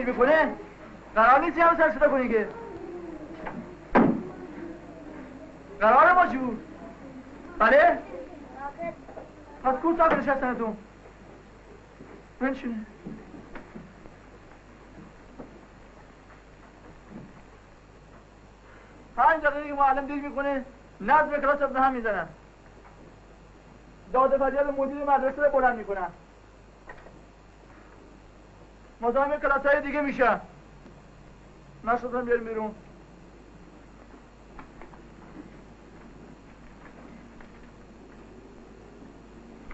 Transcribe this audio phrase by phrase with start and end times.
[0.00, 0.54] دیر می‌کنه
[1.14, 2.48] قرار نیست هم سر صدا کنی که.
[5.80, 6.56] قرار ما جور
[7.58, 7.98] بله؟
[9.64, 10.76] پس کو ساکت نشستنتون
[12.40, 12.86] بنشینه
[19.16, 20.64] پنج دقیقه که معلم دیر می‌کنه
[21.00, 22.26] نظم کلاس به هم می‌زنن.
[24.12, 26.08] داده فریاد مدیر مدرسه رو بلند می‌کنن.
[29.10, 30.40] مزاحم کلاس های دیگه میشن
[31.84, 32.74] مشروط بیاریم بیرون.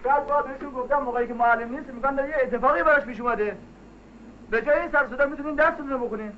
[0.03, 3.57] بعد با بهشون گفتم موقعی که معلم نیست میگن در یه اتفاقی براش پیش اومده.
[4.49, 6.31] به جای این سر صدا می‌تونین درستون رو بکنین.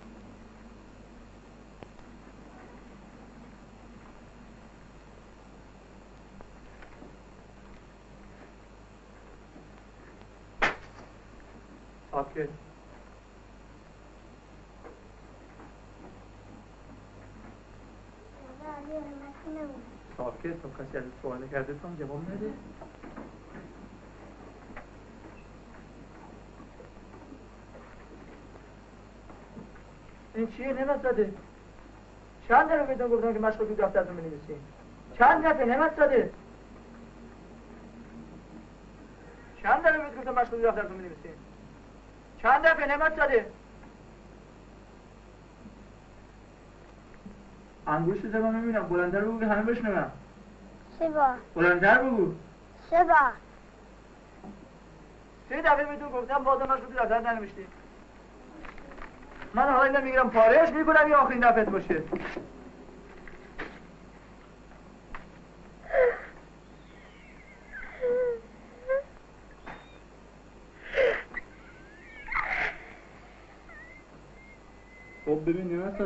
[12.11, 12.49] ساکت
[20.17, 22.53] ساکت تا کسی از سوال کرده تو جواب نده.
[30.33, 31.33] این چیه؟ نمت زده
[32.47, 34.59] چند دفعه بهتون گفتم که مشغول تو دفترتون بنویسین
[35.19, 36.31] چند دفعه نمت زده
[39.63, 41.31] چند دفعه بهتون گفتم مشغول تو دفترتون بنویسین
[42.41, 43.15] چند دفعه نمت
[47.89, 50.11] انگوشت زمان می‌بینم بلندر بگو که همه بشنوم
[50.99, 52.33] سه بار بلندر بگو.
[52.89, 53.33] سه بار
[55.49, 57.67] سه دفعه بهتون گفتم بازم مشغول تو دفتر ننوشتی.
[59.53, 62.03] من حالا اینو می‌گیرم پارهش می‌کنم یا آخرین دفعه باشه؟
[75.25, 76.01] خب ببین نمت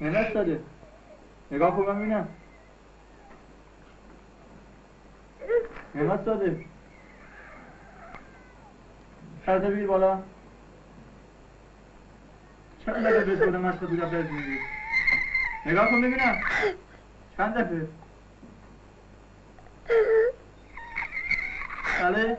[0.00, 0.60] نمت داده.
[1.50, 2.28] نگاه کن ببینم.
[5.94, 6.64] نمت داده.
[9.46, 10.22] سرت بگیر بالا.
[12.86, 14.58] چند دفعه بهت گفتم مشق تو دفتر بگیر
[15.66, 16.40] نگاه کن ببینم.
[17.36, 17.88] چند دفعه؟
[22.02, 22.38] بله؟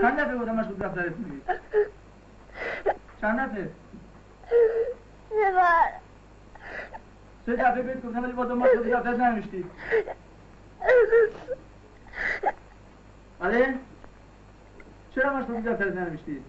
[0.00, 1.42] چند دفعه بودم مشق تو دفترت بگیر
[3.20, 3.70] چند دفعه
[5.28, 5.92] سه بار
[7.46, 9.64] سه دفعه بهت گفتم ولی بازم مشق تو دفتر ننوشتی.
[13.40, 13.74] بله؟
[15.14, 16.42] چرا مشق تو دفتر ننوشتی؟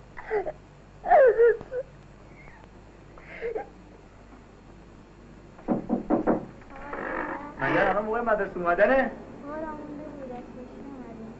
[7.61, 9.11] مگر الان موقع مدرسه اومدنه؟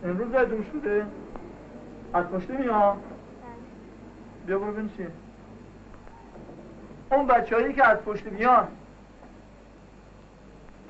[0.04, 1.06] امروز یادتون شده
[2.14, 3.02] از پشت میام
[4.46, 5.08] بیا برو بنشین.
[7.12, 8.68] اون بچه هایی که از پشت میان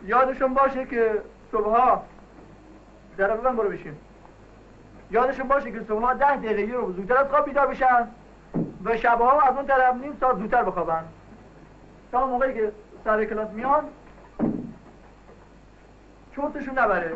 [0.06, 1.22] یادشون باشه که
[1.52, 2.04] صبحها
[3.18, 3.96] در ببن برو بشین.
[5.12, 8.08] یادشون باشه که صبحها ده دقیقه رو زودتر از خواب بیدار بشن
[8.84, 11.04] و شبها از اون طرف نیم ساعت زودتر بخوابن.
[12.12, 12.72] تا موقعی که
[13.04, 13.84] سر کلاس میان
[16.36, 17.14] چوتشون نبره.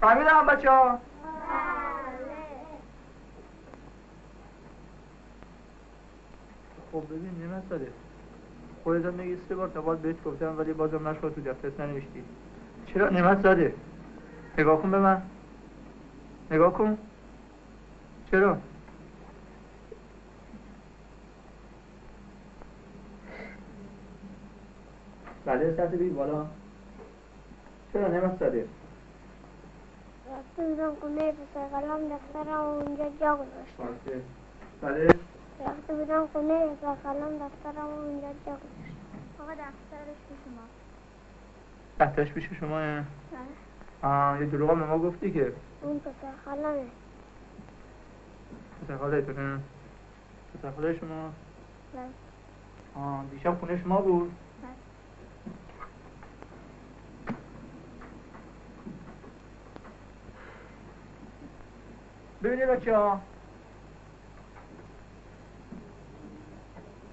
[0.00, 0.98] فهمیدم بچه ها
[6.92, 7.86] خب ببین نمت داره
[8.84, 12.24] خودت هم میگی سه بار تا باید بهت گفتم ولی بازم نشکر تو دفترت ننوشتی.
[12.86, 13.74] چرا نمت زده
[14.58, 15.22] نگاه کن به من.
[16.50, 16.98] نگاه کن.
[18.30, 18.56] چرا؟
[25.44, 26.46] بله سطح بگی بالا.
[27.92, 28.66] چرا نمت زده
[30.38, 33.84] رفته بودم خونه پسر قلم دفترم اونجا جا گذاشتم.
[33.84, 34.20] باشه
[34.80, 35.29] بله.
[35.66, 39.42] رفته بودم خونه پسر قلم دفترم اونجا جا گذاشتم.
[39.42, 40.64] آقا دفترش به شما.
[42.00, 43.04] دفترش پیش شما بله
[44.02, 45.52] آه یه دروغ به ما گفتی که.
[45.82, 46.86] اون پسر قلمه
[48.84, 49.60] پسر خالتونه
[50.54, 51.32] پسر خاله شما؟
[51.94, 52.02] بله
[53.04, 54.32] آه دیشب خونه شما بود؟
[54.62, 54.70] بله.
[62.42, 63.20] ببینید بچه ها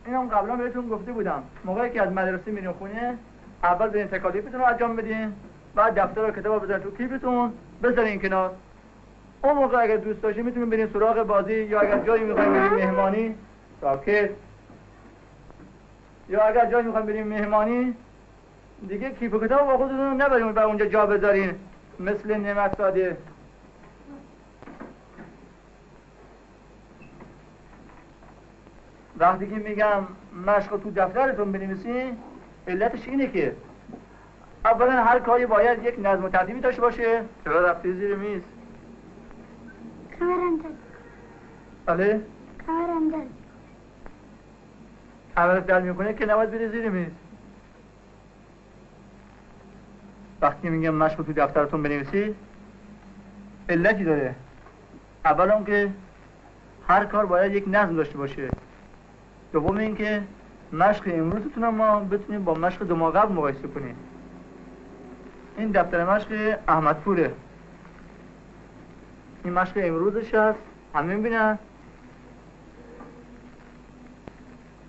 [0.08, 1.44] این هم قبلا بهتون گفته بودم.
[1.66, 3.18] موقعی که از مدرسه میرین خونه
[3.64, 5.34] اول برین تکالیفتون رو انجام بدین
[5.76, 8.52] بعد دفتر و کتاب بزنین تو کیفتون بذارین کنار.
[9.44, 13.36] اون موقع اگر دوست داشتین می‌تونین برین سراغ بازی یا اگر جایی می‌خواین برین مهمانی
[13.82, 14.30] ساکت
[16.30, 17.96] یا اگر جایی می‌خواین برین مهمانی
[18.88, 21.56] دیگه کیف و کتاب با خودتون نبرین و اونجا جا بذارین.
[22.00, 23.18] مثل نعمت داده
[29.20, 30.04] وقتی که میگم
[30.48, 32.18] مشق تو دفترتون بنویسین
[32.68, 33.56] علتش اینه که
[34.66, 37.24] اولا هر کاری باید یک نظم و ترتیبی داشته باشه.
[37.44, 38.42] چرا رفتی زیر میز؟
[40.20, 40.72] کمرم درد
[41.86, 42.22] بله؟
[42.68, 43.28] کمرم درد
[45.36, 47.12] کمرت درد می‌کنه که نباید بری زیر میز.
[50.42, 52.36] وقتی میگم مشق تو دفترتون بنویسی
[53.70, 54.36] علتی داره.
[55.26, 55.90] اول اون که
[56.88, 58.50] هر کار باید یک نظم داشته باشه.
[59.54, 60.24] دوم اینکه
[60.74, 63.96] مشق امروزتون ما بتونیم با مشق دو ماه قبل مقایسه کنیم.
[65.58, 67.34] این دفتر مشق احمد پوره
[69.44, 70.60] این مشق امروزش هست
[70.96, 71.60] همه می‌بینن.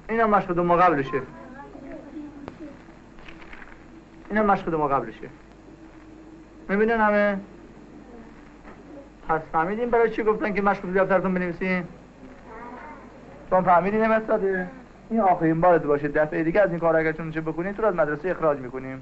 [0.08, 1.22] این هم مشق دو ماه قبلشه.
[4.28, 5.28] این هم مشق دو ماه قبلشه.
[6.68, 7.40] می‌بینن همه؟
[9.28, 11.84] پس فهمیدین برای چی گفتن که مشق تو دفترتون بنویسین؟
[13.50, 14.66] چون فهمیدین نمت داده؟
[15.10, 16.08] این آخرین بارت باشه.
[16.08, 19.00] دفعه دیگه از این کار اگر چون بکنین تو رو از مدرسه اخراج می‌کنیم.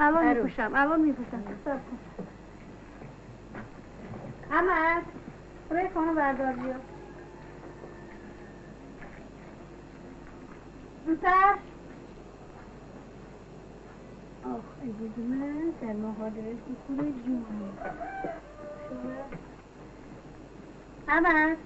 [0.00, 1.42] الان میپوشم الان میپوشم.
[4.50, 5.02] احمد
[5.70, 6.74] روی خانه بردار بیا.
[11.06, 11.54] زودتر.
[14.44, 17.44] آخ ای من در مهادرش می‌کنه جون.
[21.08, 21.56] احمد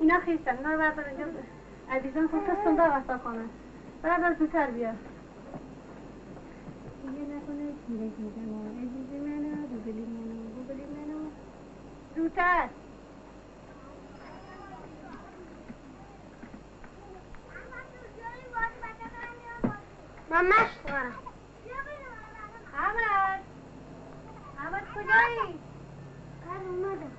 [0.00, 0.56] اینا خیستن.
[0.56, 1.24] اینا رو بردار اینجا.
[1.90, 3.44] عزیزان خود کستون در وسط خانه
[4.02, 4.90] بردار زودتر بیا.
[7.88, 11.30] می‌زنم عزیز منو ببلی منو ببلی منو
[12.16, 12.68] زودتر
[20.30, 21.14] من مشق دارم
[22.74, 23.42] احمد
[24.58, 25.60] احمد کجایی؟
[26.46, 27.12] من اومدم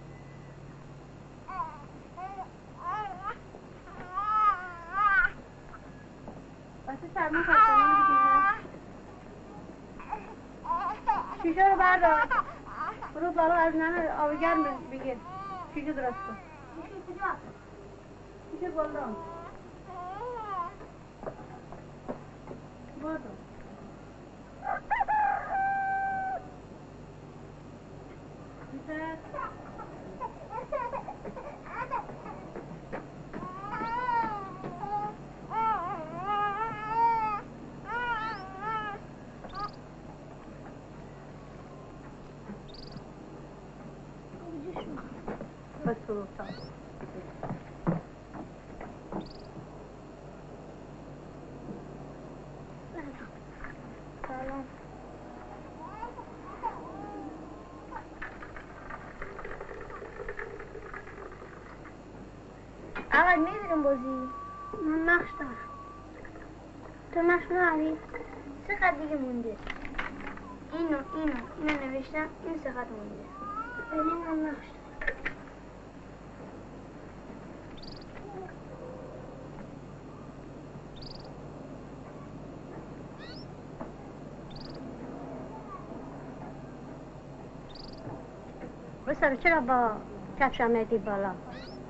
[6.88, 8.09] واسه سرما خواستم
[11.44, 12.28] شیشه رو بردار
[13.16, 15.18] برو بالا از ننه آب گرم بگیر
[15.74, 16.38] شیشه درست کن
[18.52, 19.16] شیشه گلدان
[63.80, 64.30] هم بازی.
[64.86, 65.56] من نقش دارم.
[67.14, 67.98] تو نقش نداری؟
[68.68, 69.58] سه خط دیگه مونده.
[70.74, 73.26] اینو اینو اینو نوشتم این سه خط مونده.
[73.92, 75.14] ولی من نقش دارم.
[89.08, 89.92] بسر چرا با
[90.40, 91.32] کفشم میدی بالا؟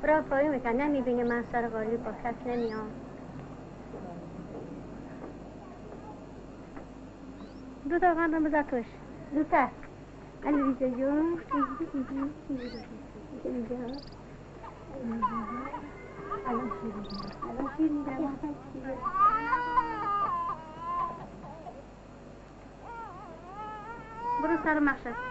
[0.02, 2.92] برا پایی میکن نمی‌بینی من سر قالی با کفش نمیام.
[7.90, 8.86] دو تا قندم بذار توش.
[9.36, 9.68] دو تا.
[10.46, 11.40] علی ریزه جون.
[24.44, 25.29] برو سر مخشد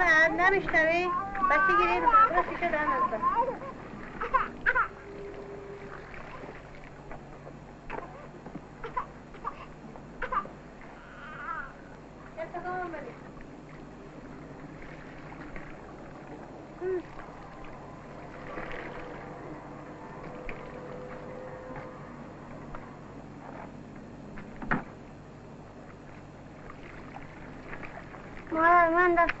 [0.00, 1.08] اما نمیشنوی؟
[1.50, 3.18] بچه گیری رو شیشه در نزده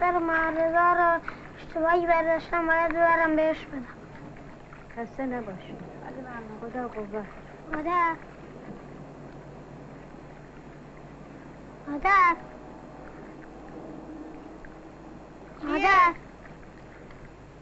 [0.08, 1.20] مادر من رو
[1.58, 3.86] اشتباهی برداشتم باید ببرم بهش بدم.
[4.96, 5.76] خسته نباشی
[6.60, 7.24] خدا قوت.
[7.72, 8.14] مادر
[11.88, 12.36] مادر
[15.64, 16.14] مادر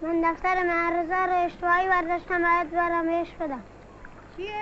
[0.03, 3.63] من دفتر معرضه رو اشتباهی برداشتم باید ببرم بهش بدم.
[4.37, 4.53] چیه؟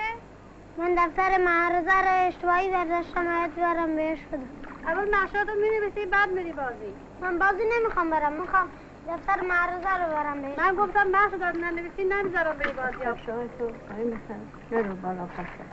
[0.79, 4.49] من دفتر معرضه رو اشتباهی برداشتم باید ببرم بهش بدم.
[4.87, 6.95] اول نقشات رو می‌نویسی بعد میری بازی.
[7.25, 8.69] من بازی نمی‌خوام برم می‌خوام
[9.09, 13.47] دفتر معرضه رو برم بهش من گفتم نقش داد ننویسی نمی‌ذارم بری بازی خب، ها
[13.59, 14.37] تو آقای مثلا
[14.73, 15.65] نرو بالا پسر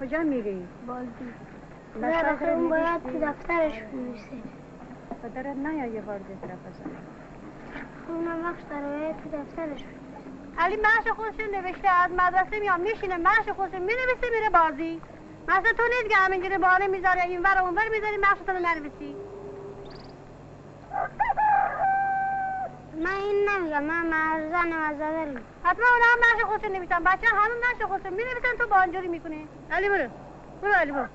[0.00, 1.34] کجا میری؟ بازی.
[2.40, 4.42] رو اون باید؟ تو دفترش بنویسه
[5.22, 6.96] پدرت نیا یه بار دیگه طرف بزن
[8.08, 10.05] اونم وقت داره باید تو دفترش بنویسه
[10.58, 15.00] علی مهش خودش نوشته از مدرسه میام میشینه مهش خودش می‌نویسه میره بازی.
[15.48, 19.16] مثل تو نیست که همینجوری بانه می‌ذاره این ور اون ور می‌ذاری مهش تو ننویسی.
[23.04, 24.06] من این نمیگم من
[24.66, 27.04] نمازه داریم حتما اون هم نقش خودش نویسن.
[27.04, 29.48] بچه هنوز نقش خودش می‌نویسن تو با اینجوری می‌کنی.
[29.70, 30.08] علی برو.
[30.62, 31.06] برو علی برو.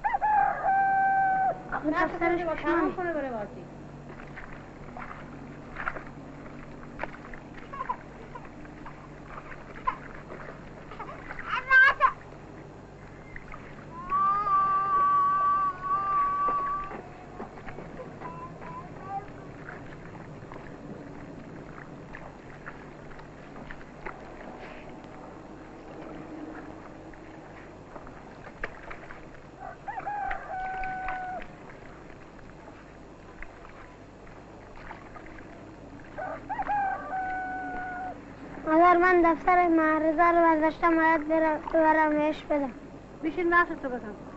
[1.91, 3.65] دفترش پشمانه کنه بره بازی
[38.65, 41.27] مادر من دفتر معرضه رو برداشتم باید
[41.73, 42.71] برم بهش بدم.
[43.23, 44.30] میشین نقش تو بزن.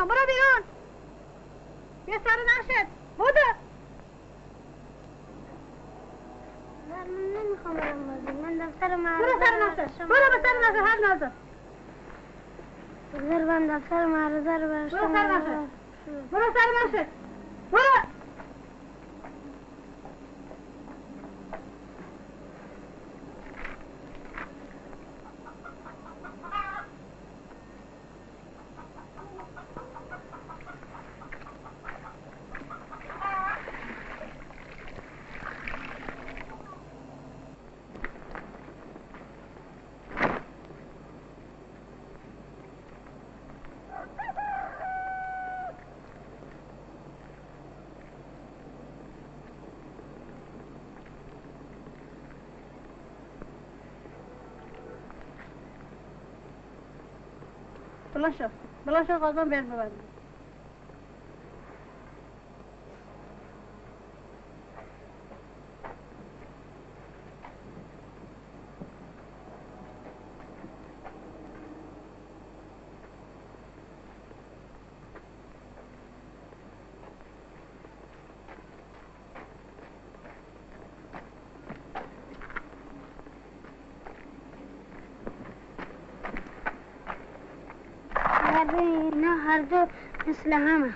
[0.00, 0.62] نکن برو بیرون.
[2.06, 3.48] بیا سر نشد بودو.
[6.90, 8.32] من نمی‌خوام برم بازی.
[8.42, 11.32] من دفتر برو سر نشد برو به سر نشد هر نازد
[13.12, 14.96] بذار من دفتر معرضه رو برشتم.
[14.98, 17.06] برو سر نشد برو سر نشد
[17.72, 18.10] برو
[58.20, 58.48] بلند شو
[58.86, 59.92] بلند شو قازم ببند
[88.50, 89.86] هر اینا هر دو
[90.26, 90.90] مثل همه.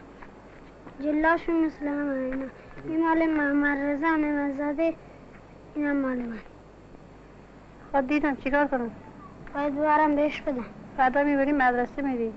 [1.01, 2.47] جلاشون مثل همه اینا.
[2.89, 4.95] این مال محمد رضا نمزاده
[5.75, 6.39] این هم مال من.
[7.93, 8.91] خود دیدم چیکار کنم؟
[9.55, 10.65] باید ببرم بهش بدم
[10.97, 12.33] فردا می‌بری مدرسه میری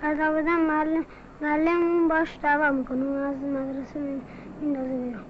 [0.00, 1.04] فردا بدم معلم
[1.40, 3.04] معلم اون باش دعوا می‌کنه.
[3.04, 4.22] اون از مدرسه می-
[4.60, 5.24] میندازه بیرون.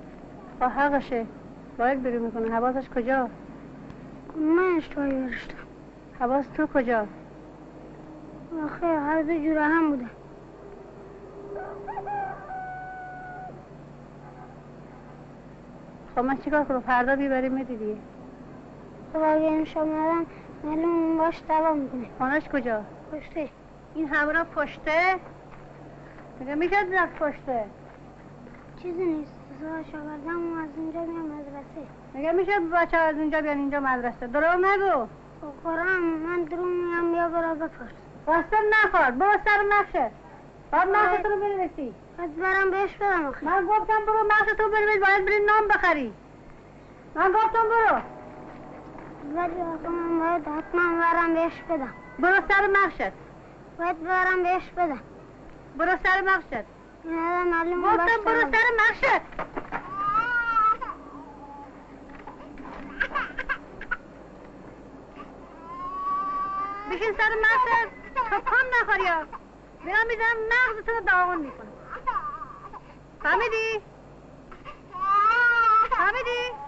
[0.61, 1.27] با حقشه.
[1.79, 2.51] باید بری می‌کنه.
[2.55, 3.29] حواسش کجا؟
[4.37, 5.55] من اشتباهی برشتم
[6.21, 7.07] حواس تو کجا؟
[8.79, 10.07] آخه هر دو جوره هم بوده.
[16.15, 17.97] خب من چیکار کنم؟ فردا بیبری میری دیگه.
[19.13, 20.27] خب اگه امشب ندم
[20.65, 22.07] معلم اون باش دعوا می‌کنه.
[22.19, 23.49] خانش کجا؟ پشته.
[23.95, 25.17] این همراه پشته؟
[26.41, 27.65] میگه میشه رفت پشته؟
[28.83, 29.33] چیزی نیست.
[29.61, 31.89] زاش آوردم از اینجا میام مدرسه.
[32.15, 35.07] میگه میشه بچه از اینجا بیان اینجا مدرسه؟ درو نگو.
[35.41, 35.69] خب
[36.27, 38.08] من درو میگم بیا برو بپرس.
[38.29, 40.11] راستم نخواد برو سر نقشه
[40.73, 41.95] باید نقشه تو رو بنویسی.
[42.19, 46.15] باید برم بهش بدم من گفتم برو نقشه تو بنویس باید بری نام بخری.
[47.15, 48.01] من گفتم برو.
[49.35, 51.95] ولی آخه من باید حتما برم بهش بدم.
[52.19, 53.13] برو سر نقشت.
[53.79, 55.01] باید برم بهش بدم.
[55.77, 59.23] برو سر باش گفتم برو سر نقشت.
[66.91, 67.98] بشین سر نقشت.
[68.31, 69.27] تا کام نخوری ها
[69.85, 71.73] میرم می‌زنم مغز تو رو داغون می‌کنم
[73.23, 73.83] فهمیدی؟
[75.91, 76.68] فهمیدی؟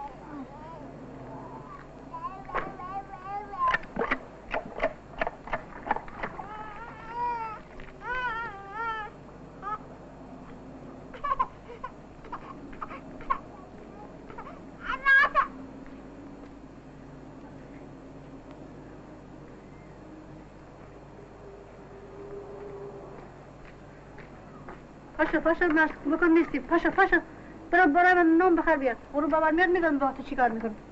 [25.40, 26.60] پاشو پاشو مشق بکن نیستی.
[26.60, 27.16] پاشو پاشو
[27.70, 30.89] برو برو من نام بخر بیاد غروب بابا میاد میدون با تو چیکار می‌کنی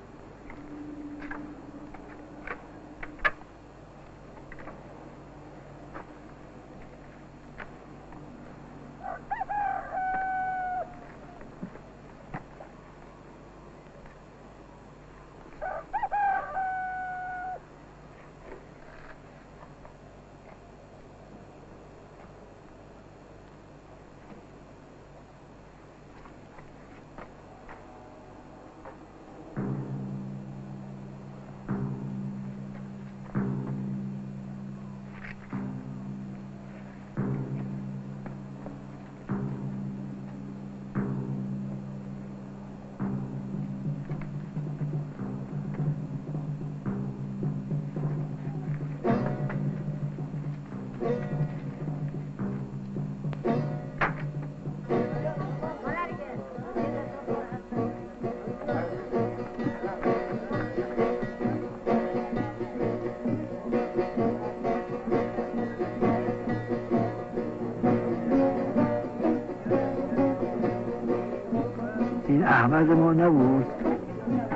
[72.79, 73.65] احمد ما نبود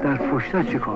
[0.04, 0.93] در پشتا کار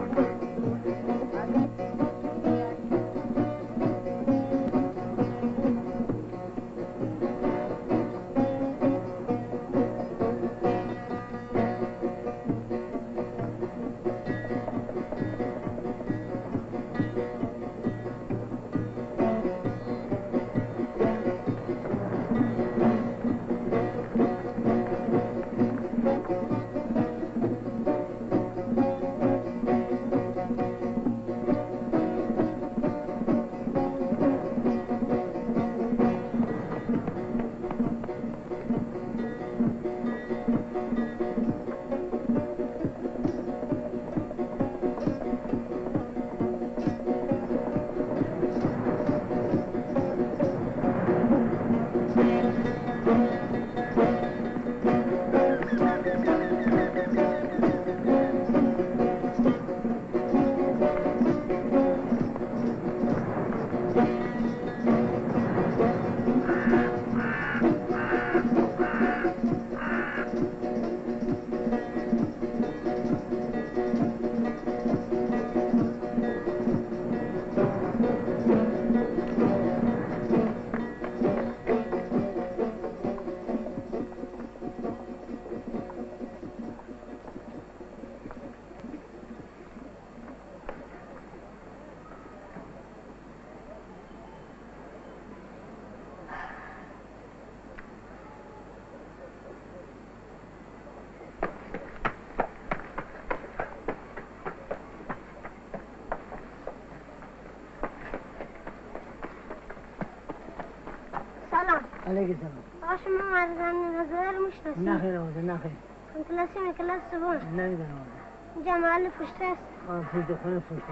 [112.18, 115.72] علیک السلام آقا شما مرزان نظر رو می‌شناسی نه خیر آمده نه خیر.
[116.16, 117.60] من کلاسی می کلاس سوم.
[117.60, 118.20] نمی‌دونم آمده
[118.56, 119.90] اینجا محل پشت است.
[119.90, 120.84] آه پشت خونه پشت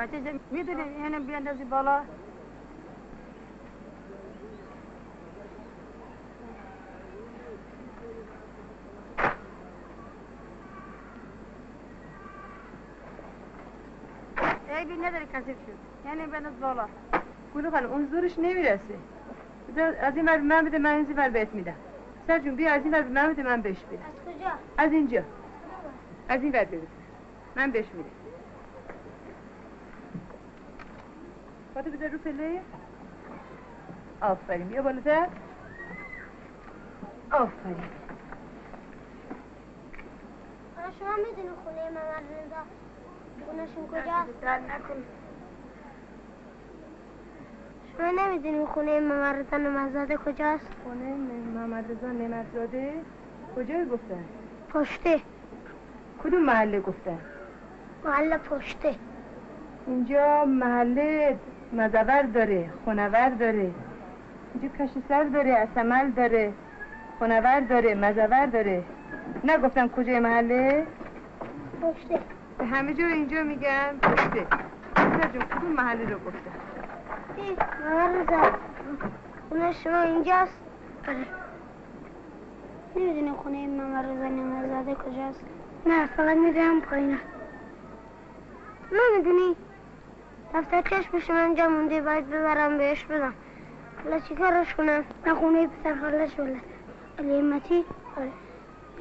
[0.00, 2.00] بچه می‌دونی اینو بیاندازی بالا
[14.70, 16.86] عیبی نداره کسی شد یعنی بنداز بالا
[17.54, 18.80] گلو خانم اون زورش نمی‌رسه
[20.02, 21.76] از این ور به من بده من از این ور بهت میدم
[22.26, 24.92] سر جون بیا از این ور به من بده من بهش بدم از کجا از
[24.92, 25.22] اینجا
[26.28, 26.86] از این ور بده
[27.56, 28.19] من بهش میدم
[31.74, 32.60] پاتو بذار رو پله
[34.20, 35.26] آفرین بیا بالاتر
[37.30, 37.76] آفرین
[40.78, 42.62] آقا شما می‌دونی خونه ممر رضا
[43.46, 45.04] خونهشون کجاست؟ در نکن
[47.98, 51.14] شما نمی‌دونی خونه ممر رضا نمازاده کجاست؟ خونه
[51.54, 52.92] محمد رضا نعمتزاده
[53.56, 54.24] کجای گفتن
[54.74, 55.20] پشته.
[56.24, 57.18] کدوم محله گفتن
[58.04, 58.94] محل پشته.
[59.86, 61.38] اینجا محله
[61.72, 63.70] مزور داره خونور داره.
[64.54, 66.52] اینجا کشت سر داره اسمل داره.
[67.18, 68.84] خونور داره مزور داره.
[69.44, 70.86] نگفتم کجای محله؟
[71.82, 72.20] پشته.
[72.64, 74.46] همه جا اینجا میگن پشته.
[74.94, 76.18] پسر جون کدوم محله رو
[77.38, 78.52] ممر رضا
[79.48, 80.58] خونه شما اینجاست؟
[81.08, 81.26] آره.
[82.96, 85.40] نمی‌دونی خونه ممر رضا نمازاده کجاست.
[85.86, 87.18] نه فقط می‌دونم پایینه.
[88.92, 89.56] نمی‌دونی؟
[90.54, 93.34] دفتر چشمش من اینجا مونده باید ببرم بهش بدم.
[94.04, 95.04] حالا چی کارش کنم؟
[95.40, 96.60] خونه پسر خالش ولی
[97.18, 97.84] علی امتی
[98.16, 98.32] آره.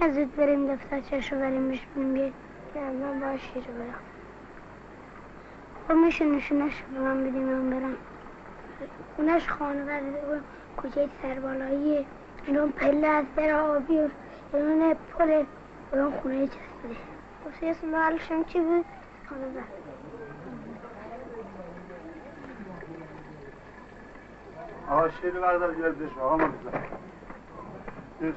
[0.01, 2.33] نه زود بریم دفتر چشم رو بریم بهش بیاید
[2.75, 3.99] نه من باش رو برم.
[5.87, 7.95] خب میشه نشونش به من بدیم من برم.
[9.15, 10.39] خونش خانه و
[10.77, 12.05] کوچه سربالاییه
[12.45, 14.09] اینون پله از در آبی و
[14.53, 15.43] اینون پل.
[15.91, 16.95] و اون خونه چسبیده.
[17.45, 18.85] واسه اسم محلشم چی بود؟
[19.29, 19.78] خانه
[24.89, 26.69] بر آقا شیر بردار بیار بش آقا مرزا
[28.21, 28.33] بش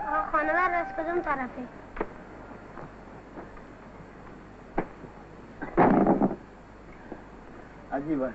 [0.00, 1.62] آقا خانه بر از کدوم طرفه؟
[7.92, 8.30] عجیبه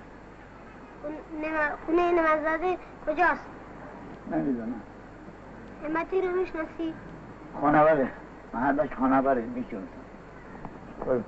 [1.01, 3.45] خون- نم- خونه نمازاده کجاست؟
[4.31, 4.81] نمی‌دونم
[5.83, 6.93] همتی رو می‌شناسی؟
[7.61, 8.11] خانواره
[8.53, 9.87] محلش خانواره میشونم
[11.05, 11.23] برو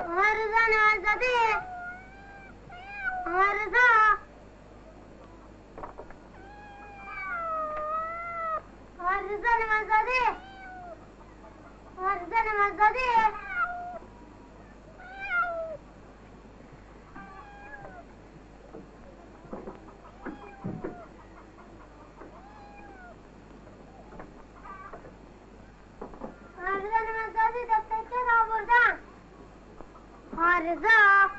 [0.00, 1.34] آقا رضا نمازاده
[3.26, 3.88] آقا رضا
[9.00, 10.22] آقا رضا نمازاده
[11.98, 13.08] آقا رضا نمازاده
[26.58, 28.98] آقا رضا نمازاده دفترچه را آوردن
[30.32, 31.30] آقا رضا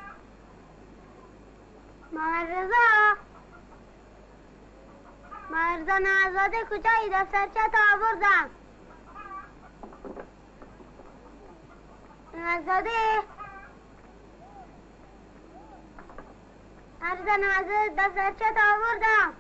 [5.93, 8.49] مرزا نوزاده کجایی دفترچه تا آوردم.
[12.33, 12.89] نوزاده
[17.01, 19.33] مرزا نوزاده دفترچه تا آوردم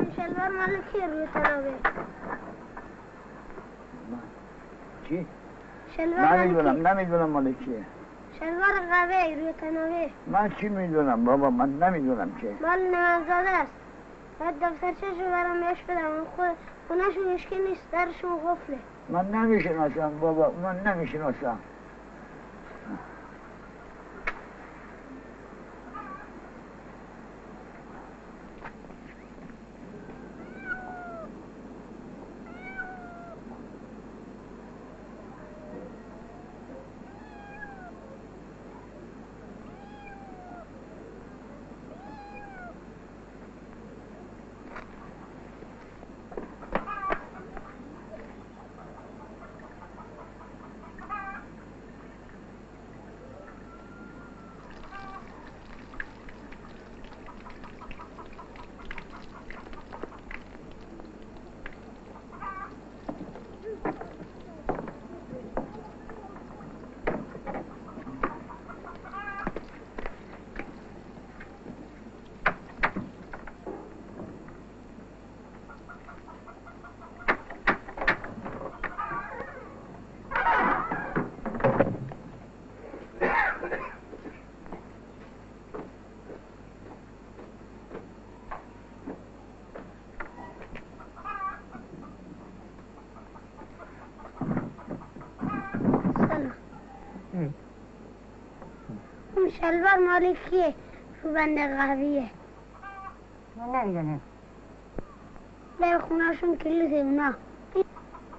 [0.00, 0.48] آن شلوار
[1.04, 1.72] کی روی تنابه
[5.08, 5.26] چی؟
[5.96, 7.84] شلوار نمی‌دونم کی؟ نمی‌دونم مال کیه.
[8.40, 12.54] شلوار قوی روی تنابه من چی می‌دونم بابا؟ من نمی‌دونم که.
[12.62, 13.72] مال نوزاده است.
[14.40, 15.96] باید دفترچهشو برام بهش بدم.
[15.96, 16.56] اون خود
[16.88, 17.90] خونهشون مشکل نیست.
[17.92, 18.78] درشون قفله.
[19.08, 20.50] من نمی‌شناسم بابا.
[20.62, 21.58] من نمی‌شناسم
[96.28, 96.52] سلام
[99.36, 100.74] اون شلوار مال کیه؟
[101.34, 102.30] بند قویه.
[103.56, 104.20] من نمی‌دونم.
[105.80, 107.34] در خونهشون کلیده اونا.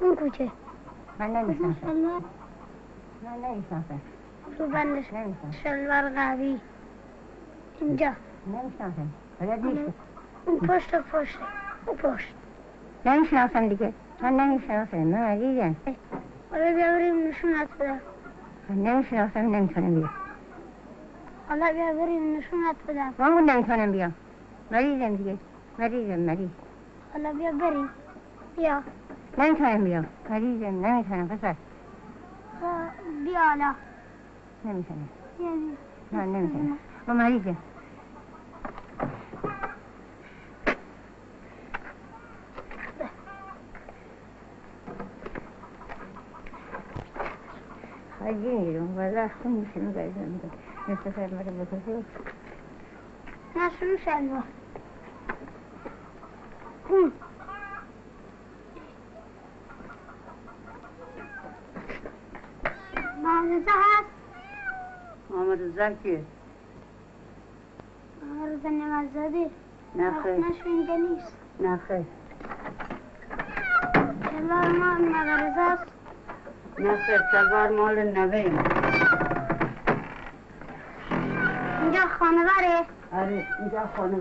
[0.01, 0.51] اون کوچه.
[1.19, 1.75] من نمی‌شناسم.
[1.81, 2.21] شلوار؟
[3.23, 4.01] من نمی‌شناسم.
[5.17, 5.51] نمی‌شناسم.
[5.63, 6.59] شلوار قوی.
[7.81, 8.11] اینجا.
[8.47, 9.09] نمی‌شناسم.
[10.45, 11.37] اون پشت پشت.
[11.85, 12.33] اون پشت.
[13.05, 13.93] نمی‌شناسم دیگه.
[14.21, 14.97] من نمی‌شناسم.
[14.97, 15.75] من عزیزم.
[16.51, 17.99] حالا بیا بریم نشونت بدم
[18.69, 19.39] من نمی‌شناسم.
[19.39, 20.09] نمی‌تونم بیام.
[21.55, 23.13] حالا بیا بریم نشونت بدم.
[23.17, 24.13] من نمی‌تونم بیام.
[24.71, 25.37] مریضم دیگه.
[25.79, 26.49] مریضم مریض.
[27.13, 27.89] حالا بیا بریم.
[28.57, 28.81] بیا.
[29.37, 30.05] نمی‌تونم بیام.
[30.29, 31.27] مریضم نمی‌تونم.
[31.27, 31.55] پسر.
[33.25, 33.75] بیا حالا.
[34.65, 35.09] نمی‌تونم.
[35.37, 35.75] بیا بیا.
[36.11, 36.77] من نمی‌تونم.
[37.07, 37.57] من مریضم
[48.19, 50.41] خیلی میرم ولی خون میشه میگردم
[50.87, 52.03] مثل فرمار بکشه
[56.89, 57.11] اون
[63.23, 64.09] مغزه هست؟
[65.29, 66.25] محمد زکی
[68.23, 69.49] مغزه نمازاده
[69.95, 70.33] نه خیر.
[70.33, 71.33] نشون اینجا نیست.
[71.59, 72.05] نه خیر.
[74.31, 75.91] شلوار ما مغرزه است؟
[76.79, 77.21] نه خیر.
[77.31, 78.59] سلوار مال نویم
[81.81, 84.17] اینجا خانواره آره اینجا خانه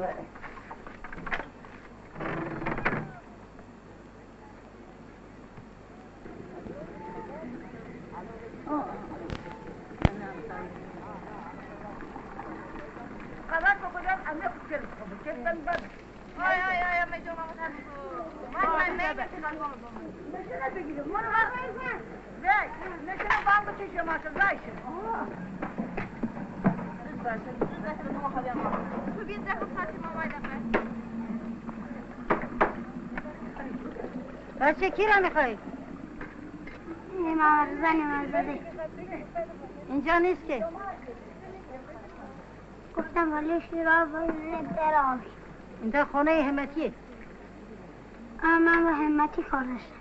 [35.35, 35.59] می‌خوای؟
[37.13, 38.61] این مغرزه نمازاده
[39.89, 40.65] اینجا نیست که.
[42.97, 44.95] گفتم ولی شیرا باید در
[45.83, 46.93] اینجا خانه همتیه.
[48.43, 49.95] اما من با همتی کار داشتم.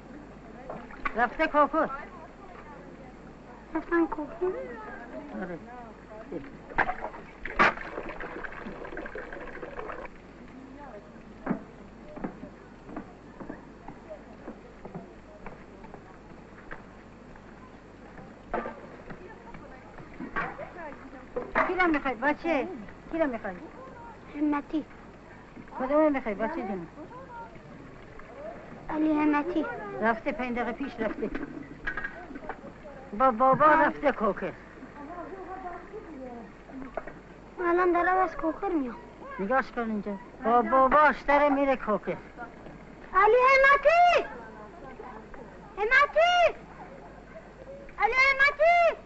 [1.15, 1.87] رفته کاکر.
[4.09, 4.45] کوکی
[5.41, 5.59] آره
[21.73, 21.73] کی
[22.43, 22.67] بچه
[23.11, 23.53] کی رو می‌خوای
[24.35, 24.85] همتی
[25.79, 26.87] کدوم می‌خوای بچه جون
[28.89, 29.65] علی همتی
[30.01, 31.29] رفته پنج دقیقه پیش رفته
[33.19, 34.51] با بابا رفته کوکر
[37.59, 38.95] الان دارم از کوکر میام
[39.39, 42.17] نگاش کن اینجا با باباش داره میره کوکر
[43.15, 44.27] علی همتی
[45.77, 46.57] همتی
[47.99, 48.97] علی همتی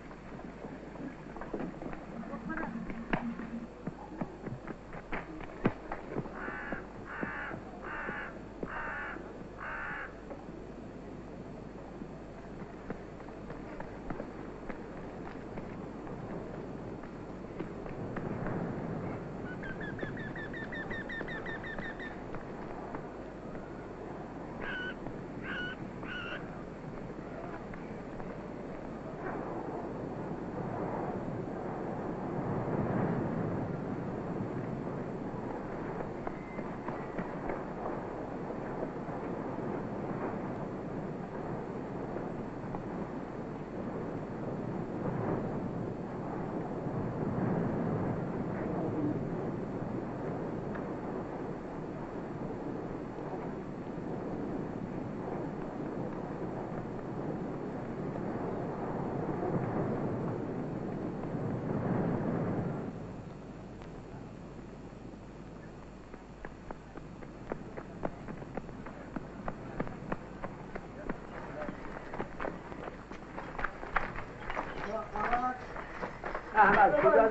[76.57, 77.29] احمد کجا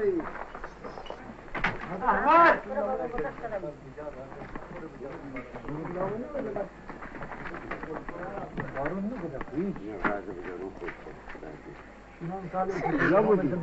[2.02, 2.60] احمد
[12.98, 13.54] کجا بودی؟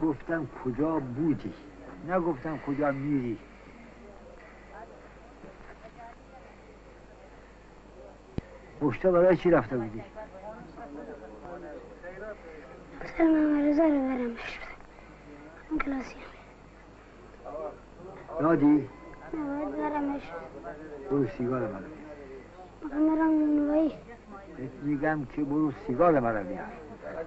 [0.00, 1.52] گفتم کجا بودی
[2.08, 3.38] نگفتم کجا میری
[8.80, 10.02] پشتا برای چی رفته بودی؟
[13.18, 14.58] پسر مامان رضا رو برمش
[15.70, 16.16] بدم کلاسی
[18.40, 18.88] دادی؟
[19.34, 20.22] نباید برمش
[21.10, 21.82] برو سیگار مرا بیار.
[22.82, 23.92] می‌خوام برم نونوایی
[24.56, 26.64] بهت میگم که برو سیگار مرا بیار.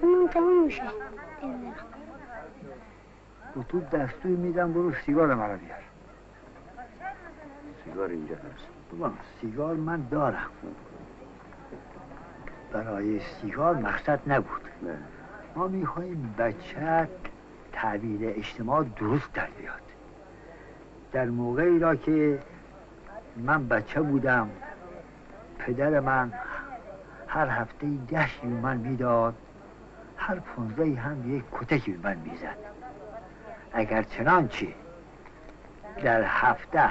[0.01, 0.83] اونم تموم میشه
[3.55, 5.83] و تو دستور میدم برو سیگار مرا بیار.
[7.85, 8.67] سیگار اینجا هست.
[8.91, 10.51] بابا سیگار من دارم.
[12.71, 14.61] برای سیگار مقصد نبود.
[14.81, 14.97] نه.
[15.55, 17.09] ما می‌خوایم بچه
[17.71, 19.81] تحویل اجتماع درست در بیاد.
[21.11, 22.39] در موقعی را که
[23.37, 24.49] من بچه بودم
[25.59, 26.33] پدر من
[27.27, 29.35] هر هفته ده من می‌داد
[30.17, 32.57] هر پونزده هم یک کتکی به من می‌زد.
[33.73, 34.67] اگر چنانچه
[36.03, 36.89] در هفته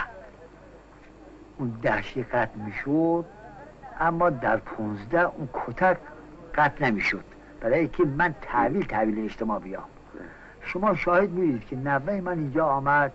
[1.59, 3.25] اون دهشی قطع می‌شد
[4.01, 5.97] اما در پونزده اون کتک
[6.55, 7.25] قطع نمی‌شد.
[7.61, 9.85] برای که من تحویل تحویل اجتماع بیام.
[10.63, 13.13] شما شاهد بودید که نوه من اینجا آمد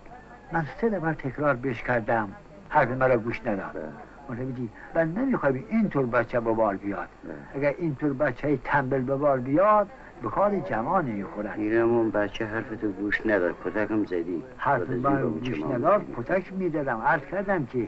[0.52, 2.30] من سه دفعه تکرار بهش کردم.
[2.70, 3.93] حرف مرا گوش نداد.
[4.30, 7.08] متوجهی من نمی‌خوایم اینطور بچه به بار بیاد.
[7.56, 9.89] اگر اینطور بچه تنبل به بار بیاد
[10.22, 13.56] به کار جوان نمی‌خورن اینمون بچه حرفتو گوش نداد.
[13.66, 14.43] کتکم زدی.
[14.58, 16.06] حرف من گوش نداد.
[16.18, 17.02] کتک می‌دادم.
[17.02, 17.88] عرض کردم که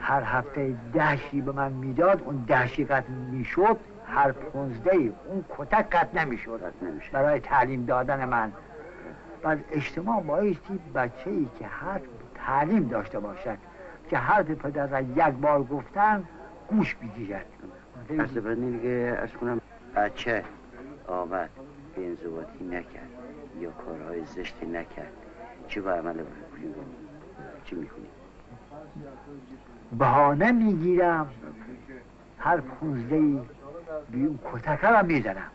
[0.00, 3.76] هر هفته دهشی به من می‌داد اون دهشی قطع می‌شد.
[4.08, 6.62] هر پونزده اون کتک نمی‌شد.
[6.62, 7.10] قطع نمیشه.
[7.12, 8.52] برای تعلیم دادن من.
[9.42, 12.00] بعد اجتماع بایستی بچه ای که هر
[12.34, 13.58] تعلیم داشته باشد
[14.10, 16.24] که حرف پدر را یک بار گفتن
[16.68, 17.46] گوش بگیرد.
[18.18, 19.60] از بعد دیگه از کنم
[19.96, 20.44] بچه
[21.06, 21.50] آمد.
[21.96, 23.08] به انضباطی نکرد.
[23.60, 25.12] یا کارهای زشتی نکرد.
[25.68, 26.22] چه با عمل
[27.64, 28.06] چی می‌کنیم
[29.98, 31.30] بهانه می‌گیرم.
[32.38, 33.40] هر پونزده
[33.88, 35.50] ای بیون کتکه را می‌زنم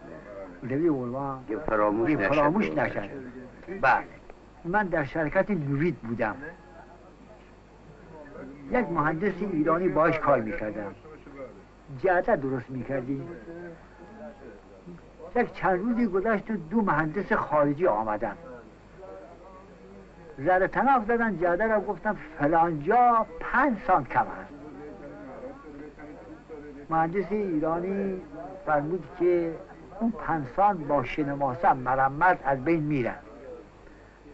[0.89, 3.09] قربان یه فراموش فراموش نشد.
[3.81, 4.03] بله.
[4.65, 6.35] من در شرکت نوید بودم.
[8.71, 10.95] یک مهندس ایرانی باش کار می‌کردم.
[12.03, 13.27] جعده درست می‌کردیم
[15.35, 18.37] یک چند روزی گذشت و دو مهندس خارجی آمدن.
[20.37, 24.25] زر تناف دادن جعده را گفتم فلانجا پنج سانت کم
[26.89, 28.21] مهندس ایرانی
[28.65, 29.53] فرمود که
[29.99, 33.15] اون پنسان با شنماسم مرمت از بین میرن.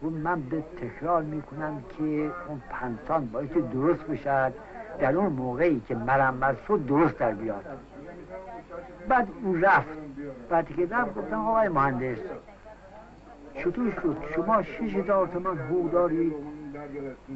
[0.02, 4.52] و من به تکرار می‌کنم که اون پنسان باید که درست بشد
[4.98, 7.64] در اون موقعی که مرمت شد درست در بیاد.
[9.08, 9.88] بعد او رفت.
[10.48, 12.18] بعد که رفت گفتم آقای مهندس
[13.54, 16.32] چطور شد؟ شما شش هزار تومن حقوق دارید؟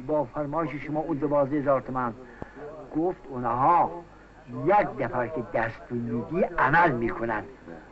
[0.07, 2.13] با فرمایش شما او دوازده هزار تومن
[2.95, 3.91] گفت اونها
[4.65, 7.43] یک دفعه که دستور میدی عمل می‌کنن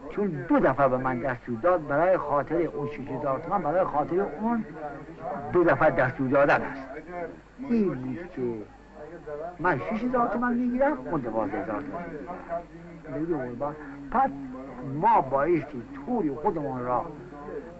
[0.10, 3.06] چون دو دفعه به من دستور داد برای خاطر اون شش
[3.46, 4.66] تومن برای خاطر اون
[5.54, 6.84] دو دفعه دستور دادن است
[7.58, 8.42] این بود که
[9.60, 11.84] من شش هزار تومن می‌گیرم اون دوازده هزار
[13.58, 13.76] تومن.
[14.12, 14.30] پس
[15.02, 17.06] ما بایستی طوری خودمون را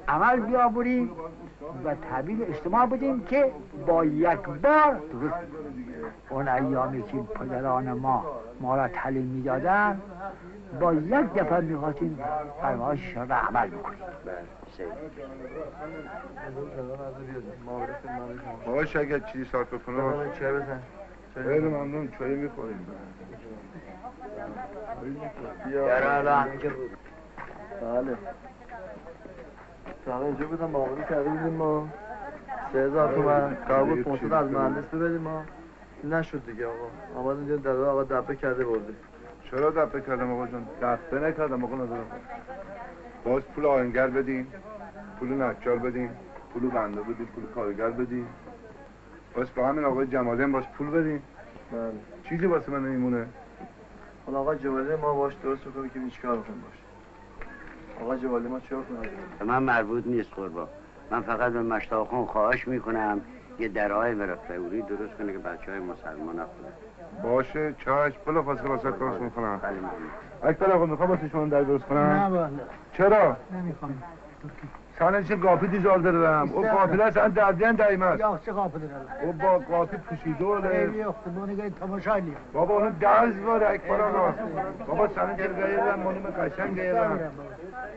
[0.08, 1.12] عمل بیاوریم
[1.86, 3.52] و تحویل اجتماع بدیم که
[3.88, 5.36] با یک بار درست.
[6.30, 10.02] اون ایامی که پدران ما ما را تعلیم می‌دادن
[10.80, 12.20] با یک دفعه می‌خواستیم
[12.62, 14.00] فرمایش را عمل بکنیم.
[18.66, 20.80] باش اگر چیزی صرف کنه چه بزن.
[21.34, 22.12] خیلی ممنون.
[22.20, 22.88] چایی می‌خوریم.
[27.82, 28.18] بله.
[30.06, 31.88] فقط اینجا بودم معامله کرده بودیم ما.
[32.74, 35.44] سه هزار تومن قرار بود 500 از مهندس ببریم ما.
[36.04, 37.20] نشد دیگه آقا.
[37.20, 38.94] آمد اینجا در آقا دبه کرده برده.
[39.52, 42.06] چرا دفعه کردم آقا جان؟ دفعه نکردم آقا ندارم
[43.26, 44.48] باز پول آهنگر بدین
[45.20, 46.10] پول نجار بدین
[46.54, 48.26] پول بنده بدین پول کارگر بدین.
[49.36, 51.22] باز با همین آقای جمالی هم باز پول بدین.
[51.72, 51.92] بله.
[52.30, 53.26] چیزی واسه من نمیمونه.
[54.26, 56.83] حالا آقا جوالی ما باش درست بکنیم که چیکار بکنیم باش.
[58.02, 60.68] آقا جوالی ما کنیم به من مربوط نیست قربان
[61.12, 63.22] من فقط به مشتاق خان خواهش می‌کنم
[63.60, 64.16] یه درهای
[64.48, 66.74] فوری درست کنه که بچه های مسلمان نخورن.
[67.24, 69.92] باشه چشم بلا فاصله واسه درست می‌کنم خیلی ممنون.
[70.44, 72.50] اکبر آقا می‌خوام واسه شما در درست کنم؟ نه
[72.98, 74.04] چرا؟ نمی‌خوام.
[75.04, 76.52] سانه چه قاپی دیزال دارم.
[76.54, 76.98] او قاپی
[77.36, 82.16] دردین دایم است یا چه قابل دارم او با قاپی پوشیده وله بیفته بونگه تماشا
[82.16, 84.34] لیم بابا اونو درز باره اکبر آقا.
[84.88, 87.20] بابا سانه چه گیرم مانیم قشنگ گیرم.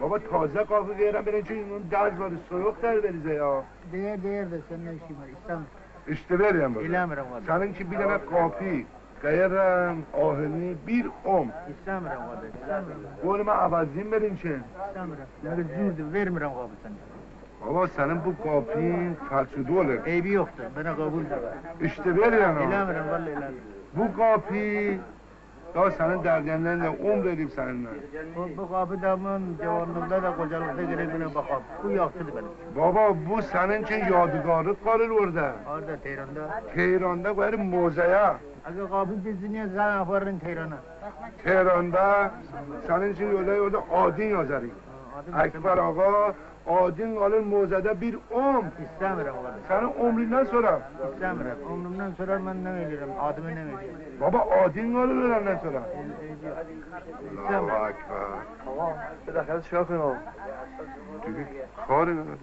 [0.01, 2.37] بابا تازه قاپی گیرم برین چون اون درز باره.
[2.51, 5.17] سروخ در بریزه یا؟ دیر دیر دستن نشیم.
[5.43, 5.67] استم
[6.09, 8.87] اشتباری هم باره ایلام رو واده سانه چه بیدن قاپی
[9.23, 14.49] گیرم آهنی بیر ام استم رو واده استم رو گونه ما عوضیم برین چه؟
[14.89, 15.11] استم
[15.45, 15.63] رو مگه
[15.97, 16.91] زود ور میرم قابلتن
[17.67, 21.43] بابا سانه بو قاپی فرسودوله ای بیفته بنا قبول دارم.
[21.81, 23.53] اشتباری هم ایلام رو والله ایلام
[23.95, 25.01] بو قاپی
[25.77, 27.91] دا سنه دردیندن عمر داریم سنه نه
[28.57, 31.63] bu kapıdamın cavanlığında da kocalıkta güne güne bakalım.
[31.85, 32.49] Bu yaktı beni.
[32.77, 36.45] بابا بو سنن چه یادگاری قرار ورده Orada Tehran'da.
[36.75, 38.07] تهرانده باید موزه
[38.69, 40.79] Aga kapı dizini zan afarın Tehran'a.
[41.45, 42.07] تهرانده
[42.89, 44.71] سنن چه یوله یوله آدین یازاری
[45.45, 46.13] اکبر آقا
[46.67, 49.51] آدین قالın موزده bir om İstemiyorum oğlum.
[49.69, 50.81] senin umrinden sonra
[51.13, 51.73] İstemiyorum.
[51.73, 53.09] Ömrümden sonra ben ne veririm?
[53.21, 53.79] Adımı ne veririm?
[54.21, 55.81] baba adin قالın ölenden sonra
[57.33, 57.71] İstemiyorum.
[57.71, 58.27] Ekber
[58.71, 58.89] آقا
[59.27, 60.17] بالاخره چیکار کنیم آقا؟
[61.27, 61.45] دیگه
[61.89, 62.39] کاری نداری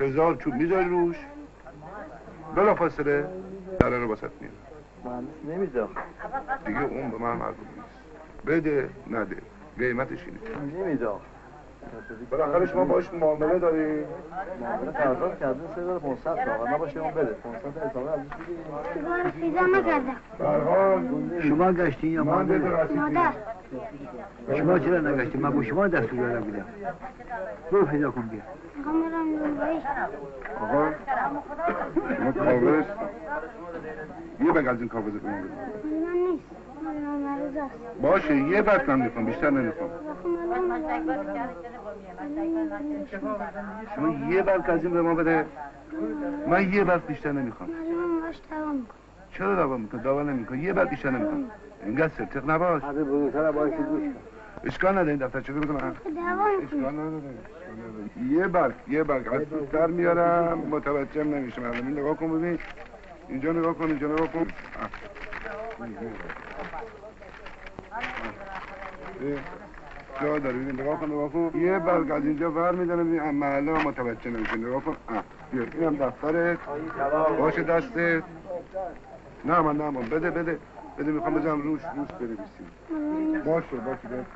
[0.00, 1.16] هزار چوب می‌ذاری روش.
[2.56, 3.16] بلا فاصله
[3.80, 4.52] دره رو باسط میره
[5.04, 5.84] مهندس نمیده
[6.66, 7.88] دیگه اون به من مربوط نیست.
[8.46, 9.36] بده نده.
[9.78, 10.40] قیمتش اینه.
[10.84, 11.20] نمیده آقا
[12.30, 14.04] بالاخره شما باش معامله داری
[14.60, 16.66] معامله قرارداد کردن 3500 تا.
[16.74, 17.24] نباشه اون بده.
[17.24, 18.22] 500 حسابه ازش
[19.38, 20.16] بگیریم
[21.40, 23.32] شما گشتین یا من بده مادر؟
[24.56, 26.64] شما چرا نگشتین؟ من با شما دستور داده بودم.
[27.72, 28.40] برو پیدا کن بیا.
[30.60, 30.90] آقا
[32.16, 32.84] شما کاغذ
[34.40, 35.50] یه بگ از این کاغذ به من بده.
[38.02, 39.90] باشه یه من می‌خوام بیشتر نمی‌خوام.
[43.96, 45.46] شما یه بگ از این به ما بده.
[46.46, 47.70] من یه بگ بیشتر نمی‌خوام.
[48.50, 48.86] دوام
[49.32, 51.50] چرا دعوا می‌کنه دعوا نمی‌کنه یه بگ بیشتر نمی‌خوام.
[51.84, 52.82] اینقدر ستق نباش.
[52.82, 54.14] هذا بزرگتر باید گوش کن.
[54.64, 57.22] اشکال نداره این دفتر چه بکنم دوام اشکال نداره.
[58.30, 59.34] یه برگ یه برگ.
[59.34, 60.58] از در میارم.
[60.58, 62.58] متوجه نمیشه مردم این نگاه کن ببین.
[63.28, 64.46] اینجا نگاه کن اینجا نگاه کن.
[70.22, 71.50] جا داره ببین نگاه کن نگاه کن.
[71.54, 74.96] یه برگ از اینجا ور میدنه ببین اه، محله ها متوجه نمیشه نگاه کن.
[75.52, 76.58] بیا اینم دفترت.
[77.38, 78.22] باشه دستت.
[79.44, 80.02] نه من نه من.
[80.02, 80.58] بده بده.
[80.98, 83.42] بده می‌خوام بزنم روش روش بنویسیم.
[83.44, 84.26] باشه باشه میدم.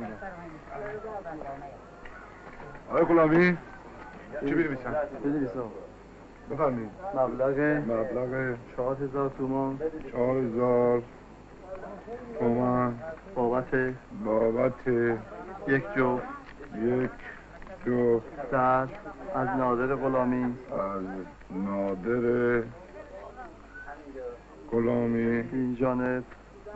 [2.91, 3.57] آقای غلامی
[4.41, 4.95] چی بنویسم؟
[5.25, 5.71] بنویس آقا.
[6.51, 6.91] بفرمایید.
[7.15, 7.59] مبلغ
[7.91, 9.81] مبلغ 4000 تومان.
[10.13, 11.03] چهار هزار
[12.39, 12.95] تومن
[13.35, 13.95] بابت
[14.25, 14.87] بابت
[15.69, 16.19] یک جو.
[16.83, 17.11] یک
[17.85, 18.89] دو صد
[19.35, 20.45] از نادر غلامی.
[20.45, 21.03] از
[21.51, 22.63] نادر
[24.73, 25.45] غلامی.
[25.53, 26.25] این جانب.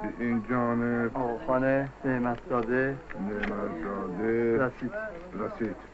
[0.02, 1.16] به این جانب.
[1.16, 2.96] آقاخانه نعمتزاده.
[3.20, 4.58] نعمتزاده.
[4.64, 4.92] رسید.
[5.34, 5.89] رسید.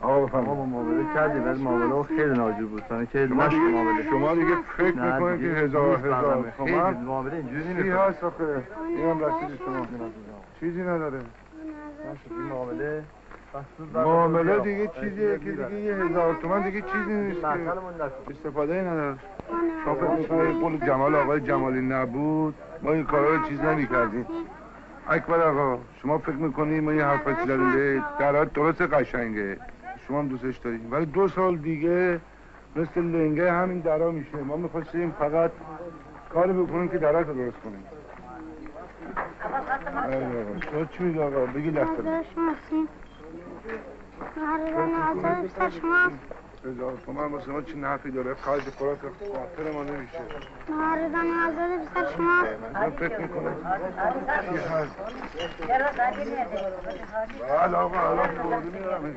[0.00, 2.82] شما آقا ما بفرمایید با معامله کردیم ولی معامله خیلی ناجور بود.
[3.12, 6.52] که شما نشد معامله شما دیگه فکر می‌کنید که هزار هزار.
[6.56, 8.00] خیلی تومن معامله اینجوری چی نمی‌کنه.
[8.00, 9.86] هست آخه؟ اینم رسید شما.
[10.60, 11.20] چیزی نداره.
[12.50, 13.02] معامله
[13.94, 14.58] معامله.
[14.60, 17.44] دیگه چیزیه که دیگه یه هزار تومن دیگه چیزی نیست
[18.30, 19.16] استفاده ای نداره.
[19.84, 22.54] شما فکر می‌کنید قول جمال آقای جمالی نبود.
[22.82, 24.26] ما این کارا رو چیز نمی کردیم
[25.08, 29.56] اکبر آقا شما فکر می‌کنید ما یه حرفی داریم؟ به درات درست قشنگه.
[30.08, 32.20] شما هم دوستش داریم ولی دو سال دیگه
[32.76, 34.36] مثل لنگه همین درا میشه.
[34.36, 35.50] ما می‌خواستیم فقط
[36.32, 37.84] کاری بکنیم که درات رو درست کنیم.
[40.72, 40.84] آقا.
[40.84, 42.02] چی میگه آقا؟ بگی لحظه
[46.68, 50.18] هزار تومن واسه ما چی نفعی داره؟ خرج خوراک خاطر ما نمیشه.
[50.68, 52.42] معرضم حضرت پسر شما
[52.74, 53.54] من فکر می‌کنم
[54.50, 54.96] چی هست.
[57.40, 59.16] بله آقا الان برده میارم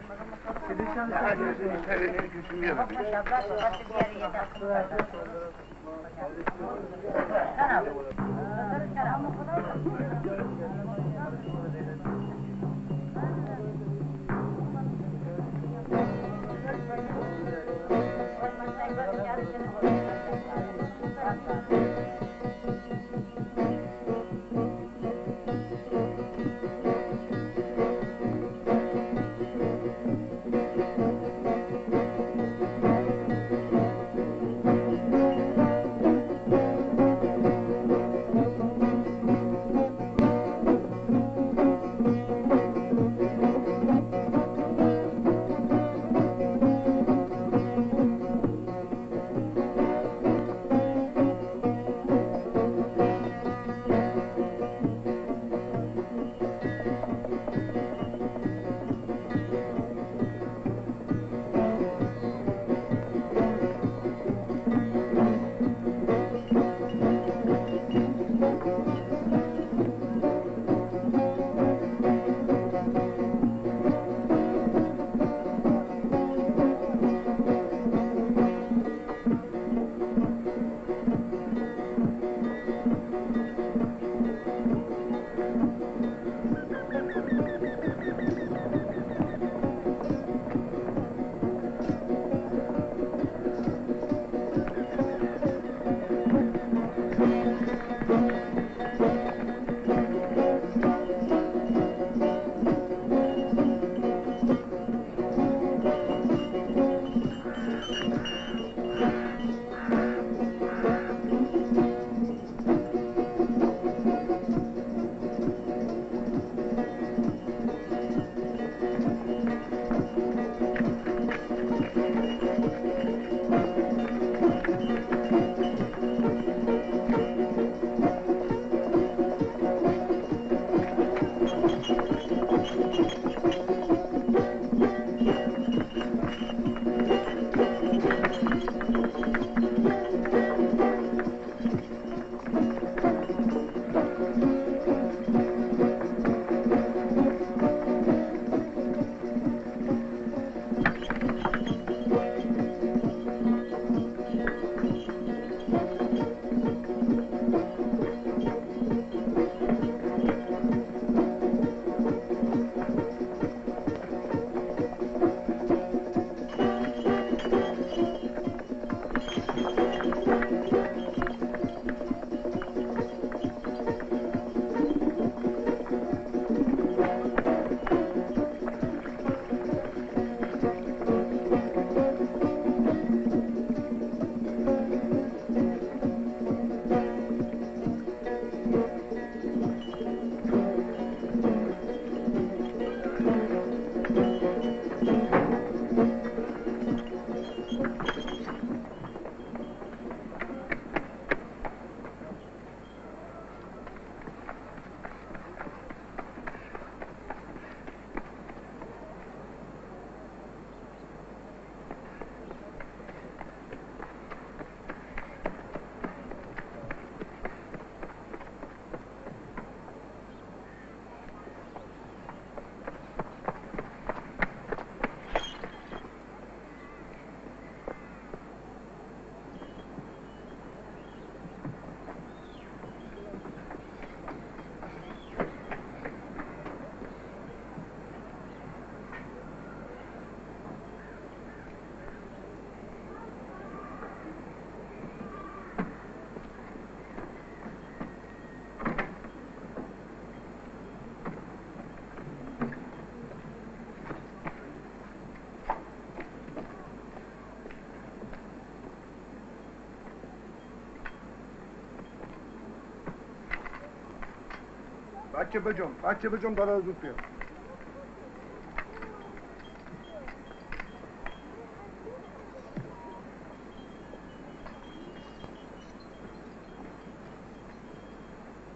[265.33, 267.15] بچه بجم بچه بجم داره زود بیا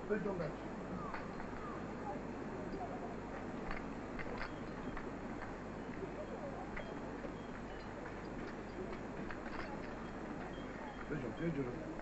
[0.10, 0.66] بجم بچه
[11.12, 11.95] بجم بیا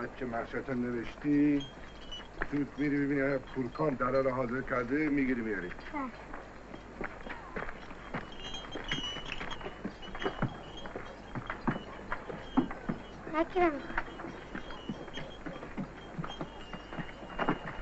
[0.00, 1.62] بچه مقشت نوشتی
[2.52, 5.70] زود میری ببینی پولکان در رو حاضر کرده می‌گیری میاری
[13.34, 13.72] نکرم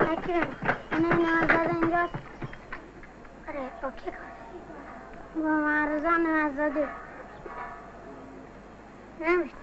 [0.01, 0.55] نکرم
[0.91, 2.13] اینه نوزده اینجاست.
[3.47, 4.11] آره اوکی.
[5.35, 6.87] با معرضان نوزده
[9.21, 9.55] نمیشه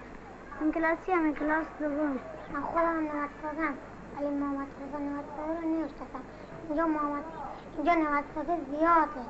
[0.61, 2.19] این کلاسی هم کلاس دوم
[2.57, 3.73] من خودم نوت دادم
[4.17, 6.05] ولی محمد رضا نوت داده رو نمیشتم
[6.67, 7.23] اینجا محمد
[7.77, 9.27] اینجا نوت داده زیاده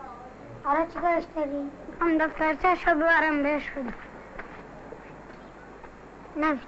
[0.65, 1.71] آره چیکارش داری؟
[2.01, 3.93] هم دفترچهش رو ببرم بهش بدم
[6.35, 6.67] نمیشه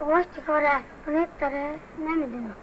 [0.00, 0.70] باباش چیکاره؟
[1.04, 2.56] خونت داره؟ نمی‌دونم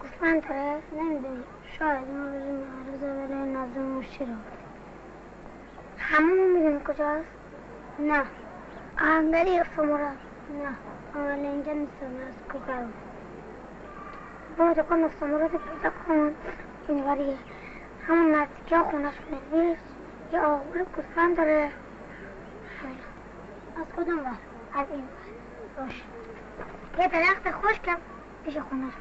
[0.00, 1.44] گوسفند داره؟ نمی‌دونم
[1.78, 4.32] شاید ما بریم عرضه بره نازم مشتی رو
[5.98, 7.43] همون می‌دونی کجاست؟
[7.98, 8.22] نه
[9.00, 10.10] آهنگری یا سمورا؟
[11.14, 12.86] نه اینجا نیستم از کوکارو
[14.58, 16.34] برو دکان سمورا رو پیدا کن
[16.88, 17.36] این وریه
[18.08, 19.14] همون نزدیکی ها خونش
[19.52, 19.78] نویس
[20.32, 21.70] یه آقور گوسفند داره
[23.76, 24.30] از کدوم بر؟
[24.80, 25.04] از این
[25.76, 26.02] بر باشه
[26.98, 27.96] یه درخت خشکم
[28.44, 28.92] پیش خونش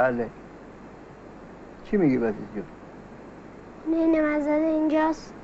[0.00, 0.28] بله.
[1.84, 2.62] چی میگی بدیز جو
[3.90, 5.34] نه مزده اینجاست.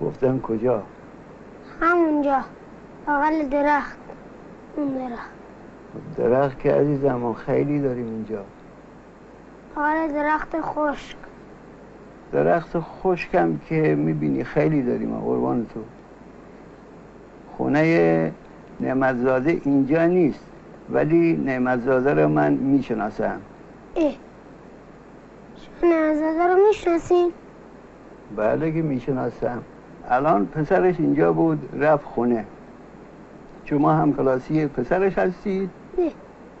[0.00, 0.82] گفتم کجا؟
[1.80, 2.44] همونجا.
[3.06, 3.98] بغل درخت.
[4.76, 5.30] اون درخت.
[6.16, 8.44] درخت که عزیزم ما خیلی داریم اینجا.
[9.76, 11.16] آره درخت خشک.
[12.32, 15.80] درخت خشکم که می‌بینی خیلی داریم قربان تو.
[17.56, 18.32] خونه
[18.80, 20.53] نعمتزاده اینجا نیست.
[20.90, 23.40] ولی نعمتزاده رو من می‌شناسم
[23.96, 24.14] اه
[25.82, 27.32] نعمتزاده رو می‌شناسین؟
[28.36, 29.62] بله که می‌شناسم
[30.08, 32.44] الان پسرش اینجا بود رفت خونه
[33.64, 36.10] شما هم کلاسی پسرش هستید؟ نه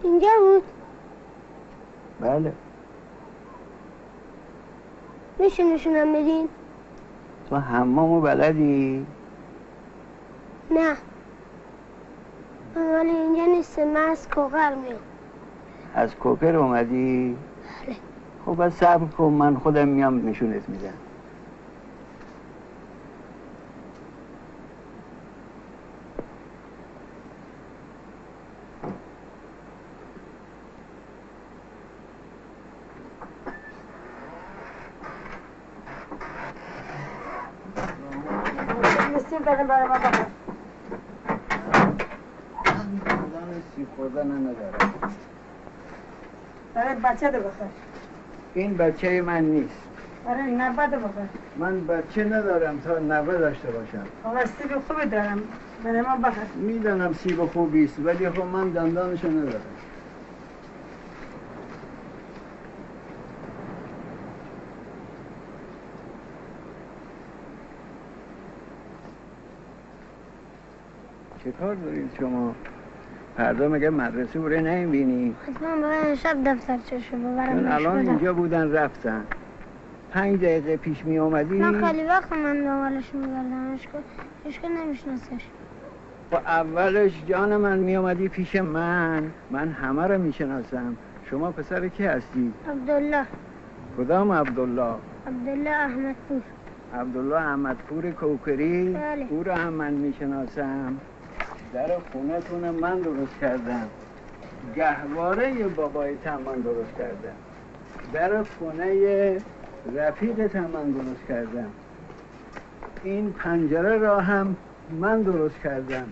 [0.02, 0.62] اینجا بود
[2.20, 2.52] بله
[5.38, 6.48] میشه نشونم بدین؟
[7.50, 9.06] تو حمامو بلدی؟
[10.70, 10.96] نه
[12.76, 15.00] ولی اینجا نیستم من از کوکر میام
[15.94, 17.36] از کوکر اومدی؟
[17.86, 17.96] بله.
[18.46, 20.94] خب بس صبر کن من خودم میام نشونت میدم
[39.14, 40.26] مثل برای برای ما بخور
[43.76, 44.94] سیب خوردن ندارم
[47.24, 47.72] بچه دو بخور
[48.54, 49.90] این بچه من نیست.
[50.24, 54.12] برای نبه دو بخور من بچه ندارم تا نوه داشته باشم.
[54.22, 55.62] آقا سیب خوبی دارم.
[55.78, 59.78] برای ما بخور می‌دانم سیب خوبی است ولی خب من دندانشو ندارم.
[71.38, 72.62] چه کار دارید شما؟
[73.36, 78.08] فردا مگه مدرسه بوره نمی‌بینی؟ حتما باید شب دفترچهشو ببرم چون بهش الان.
[78.08, 79.24] اینجا بودن رفتن
[80.10, 83.78] پنج دقیقه پیش می آمدی من خیلی وقت من دنبالش میگردم
[84.46, 85.44] اشکال نمیشناسش
[86.32, 90.96] و اولش جان من می آمدی پیش من من همه رو می شناسم
[91.30, 93.24] شما پسر کی هستی؟ عبدالله
[93.98, 94.94] کدام عبدالله؟
[95.26, 96.42] عبدالله احمد پور
[96.94, 99.26] عبدالله احمدپور کوکری بله.
[99.30, 100.96] او رو هم من می‌شناسم
[101.74, 103.88] در خونتون من درست کردم.
[104.76, 107.36] گهواره بابایت هم من درست کردم.
[108.12, 109.42] در خونه
[109.96, 111.70] رفیقت هم من درست کردم.
[113.04, 114.56] این پنجره را هم
[115.00, 116.04] من درست کردم.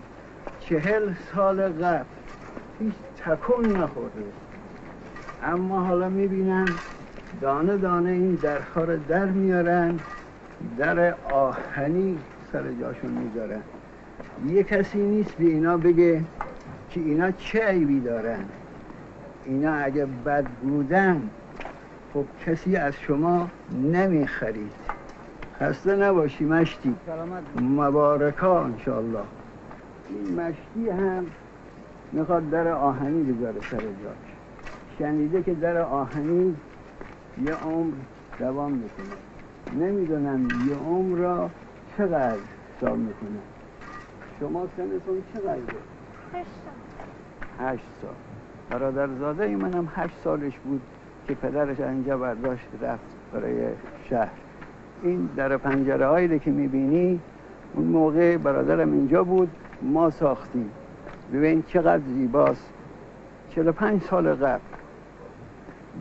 [0.59, 2.03] چهل سال قبل.
[2.79, 2.93] هیچ
[3.25, 4.23] تکون نخورده.
[5.43, 6.65] اما حالا می‌بینم
[7.41, 9.99] دانه دانه این درخا رو در میارن
[10.77, 12.17] در آهنی
[12.51, 13.61] سر جاشون می‌ذارن.
[14.41, 16.21] یه کسی نیست به اینا بگه
[16.89, 18.43] که اینا چه عیبی دارن.
[19.45, 21.29] اینا اگه بد بودن
[22.13, 24.71] خب کسی از شما نمی‌خرید.
[25.59, 26.95] خسته نباشی مشتی.
[27.55, 29.23] مبارکا انشالله
[30.09, 31.25] این مشتی هم
[32.11, 34.33] می‌خواد در آهنی بذاره سر جاش.
[34.99, 36.55] شنیده که در آهنی
[37.43, 37.93] یه عمر
[38.39, 39.85] دوام می‌کنه.
[39.85, 41.49] نمی‌دونم یه عمر را
[41.97, 42.37] چقدر
[42.77, 43.52] حساب می‌کنه.
[44.43, 45.79] شما سنتون چقدره؟
[47.59, 48.11] هشت سال.
[48.69, 50.81] برادرزاده ای منم هشت سالش بود
[51.27, 53.67] که پدرش اینجا برداشت رفت برای
[54.09, 54.29] شهر.
[55.03, 57.19] این در پنجره هایی که می‌بینی
[57.73, 59.49] اون موقع برادرم اینجا بود
[59.81, 60.69] ما ساختیم.
[61.33, 62.73] ببین چقدر زیباست.
[63.49, 64.61] چهل پنج سال قبل.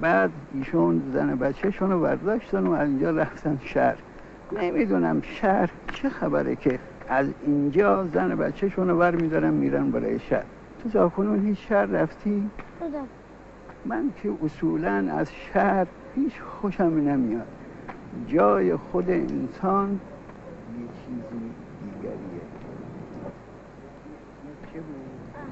[0.01, 3.97] بعد ایشون زن بچهشون رو برداشتن و از اینجا رفتن شهر.
[4.63, 6.79] نمی‌دونم شهر چه خبره که
[7.09, 10.45] از اینجا زن بچهشون رو بر میدارن میرن برای شهر.
[10.83, 12.51] تو زاکنون هیچ شهر رفتی؟
[12.81, 13.07] بودم
[13.85, 17.47] من که اصولا از شهر هیچ خوشم نمیاد.
[18.27, 21.51] جای خود انسان یه چیزی
[21.85, 22.43] دیگریه.
[24.73, 25.45] چه بود؟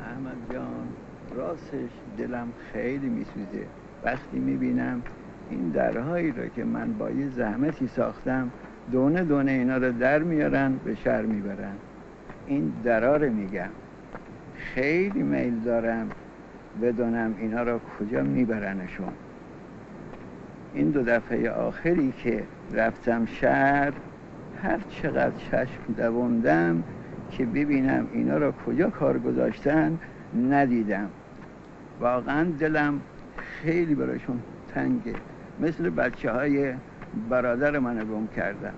[0.00, 0.88] احمد جان
[1.36, 3.66] راستش دلم خیلی میسوزه.
[4.04, 5.02] وقتی می‌بینم
[5.50, 8.50] این درهایی رو که من با یه زحمتی ساختم
[8.92, 11.74] دونه دونه اینا رو در میارن به شهر می‌برن.
[12.46, 13.68] این درا رو میگم.
[14.56, 16.08] خیلی میل دارم
[16.82, 19.12] بدونم اینا رو کجا میبرنشون.
[20.74, 23.92] این دو دفعه آخری که رفتم شهر
[24.62, 26.82] هر چقدر چشم دووندم
[27.30, 29.98] که ببینم اینا رو کجا کار گذاشتن
[30.50, 31.08] ندیدم.
[32.00, 33.00] واقعا دلم
[33.36, 34.40] خیلی براشون
[34.74, 35.14] تنگه.
[35.60, 36.74] مثل بچه های
[37.30, 38.72] برادر من گم کردم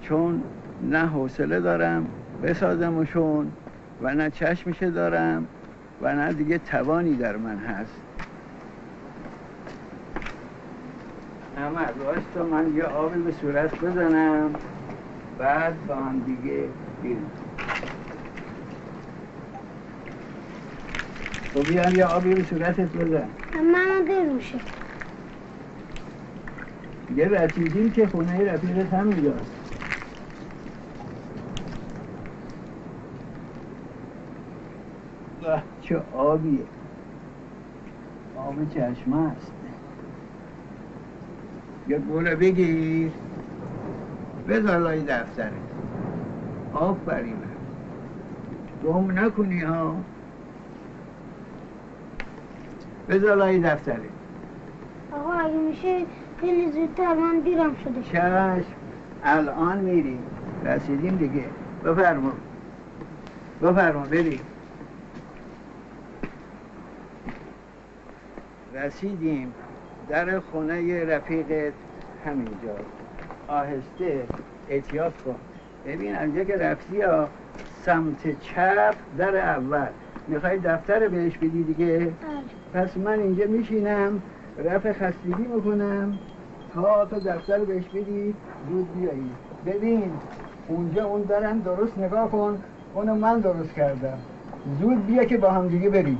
[0.00, 0.42] چون
[0.82, 2.06] نه حوصله دارم
[2.42, 3.52] بسازمشون
[4.02, 5.46] و نه چشمشه دارم
[6.02, 8.00] و نه دیگه توانی در من هست.
[11.56, 14.54] احمد واستا من یه آبی به صورت بزنم
[15.38, 16.64] بعد با هم دیگه
[17.02, 17.30] بریم
[21.54, 23.28] تو بیان یه آبی به صورتت بزن.
[23.54, 24.60] من میشه
[27.16, 29.60] یه رسیدیم که خونه رفیقت هم اینجاست
[35.80, 36.58] چه آبیه.
[38.36, 39.52] آب چشمه است.
[41.88, 43.10] یه گوله بگیر.
[44.48, 45.52] بذار لای دفتره
[46.72, 47.36] آفرین.
[48.84, 49.96] گم نکنی ها.
[53.08, 54.08] بذار لای دفتره
[55.12, 56.06] آقا اگه میشه
[56.40, 58.02] خیلی زودتر من دیرم شده.
[58.02, 58.64] چشم.
[59.24, 60.22] الان میریم
[60.64, 61.44] رسیدیم دیگه.
[61.84, 62.32] بفرما.
[63.62, 64.40] بفرما بریم
[68.74, 69.54] رسیدیم.
[70.08, 71.72] در خونه رفیقت
[72.26, 72.76] همینجا.
[73.48, 74.26] آهسته.
[74.68, 75.36] احتیاط کن.
[75.86, 77.28] ببین اینجا که رفتی ها
[77.84, 79.86] سمت چپ در اول.
[80.28, 82.12] می‌خوای دفتر بهش بدی دیگه؟
[82.74, 84.22] پس من اینجا میشینم.
[84.58, 86.18] رفع خستگی می‌کنم
[86.74, 88.34] تا تو دفتر بهش بدی
[88.68, 89.30] زود بیایی.
[89.66, 90.12] ببین
[90.68, 92.62] اونجا اون درم درست نگاه کن.
[92.94, 94.18] اونو من درست کردم.
[94.80, 96.18] زود بیا که با هم دیگه بریم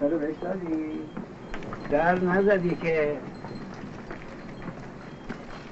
[0.00, 1.00] دفتر بهش دادی
[2.10, 3.16] در نزدی که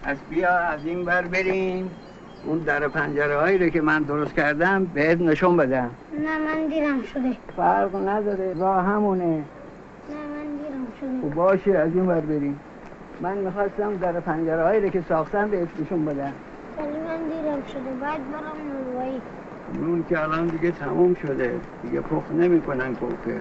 [0.04, 1.90] از بیا از این بر بریم.
[2.46, 5.90] اون در پنجره هایی رو که من درست کردم بهت نشون بدم.
[6.24, 7.36] نه من دیرم شده.
[7.56, 9.24] فرق نداره راه همونه.
[9.24, 11.26] نه من دیرم شده.
[11.26, 12.60] و باشه از این بر بریم.
[13.20, 16.32] من می‌خواستم در پنجره هایی رو که ساختم بهت نشون بدم.
[16.78, 17.80] ولی من دیرم شده.
[18.00, 18.56] باید برم
[18.92, 19.22] نروایی
[19.74, 21.60] نون که الان دیگه تموم شده.
[21.82, 23.40] دیگه پخت نمی‌کنن کوکر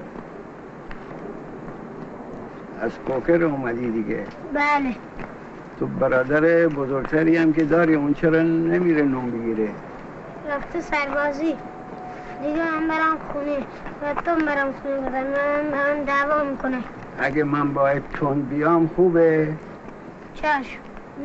[2.82, 4.24] از کوکر اومدی دیگه.
[4.54, 4.96] بله.
[5.80, 9.70] تو برادر بزرگتری هم که داری اون چرا نمیره نون بگیره؟
[10.50, 11.56] رفته سربازی.
[12.44, 13.58] دیگه من برم خونه.
[14.02, 16.78] و تو برم خونه بدن من دعوا می‌کنه
[17.20, 19.48] اگه من باید تون بیام خوبه؟
[20.34, 20.80] چشم.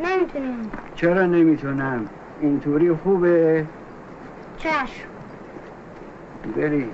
[0.05, 2.09] نمی‌تونیم چرا نمی‌تونم؟
[2.41, 3.65] اینطوری خوبه؟
[4.59, 5.09] چشم.
[6.57, 6.91] بریم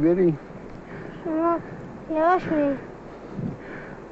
[0.00, 0.38] بریم
[1.24, 1.56] شما
[2.10, 2.78] یواش میریم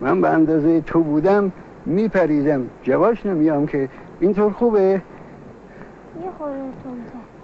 [0.01, 1.53] من به اندازه تو بودم
[1.87, 2.67] میپریدم.
[2.83, 3.89] جواش نمیام که.
[4.21, 5.03] اینطور خوبه؟ یه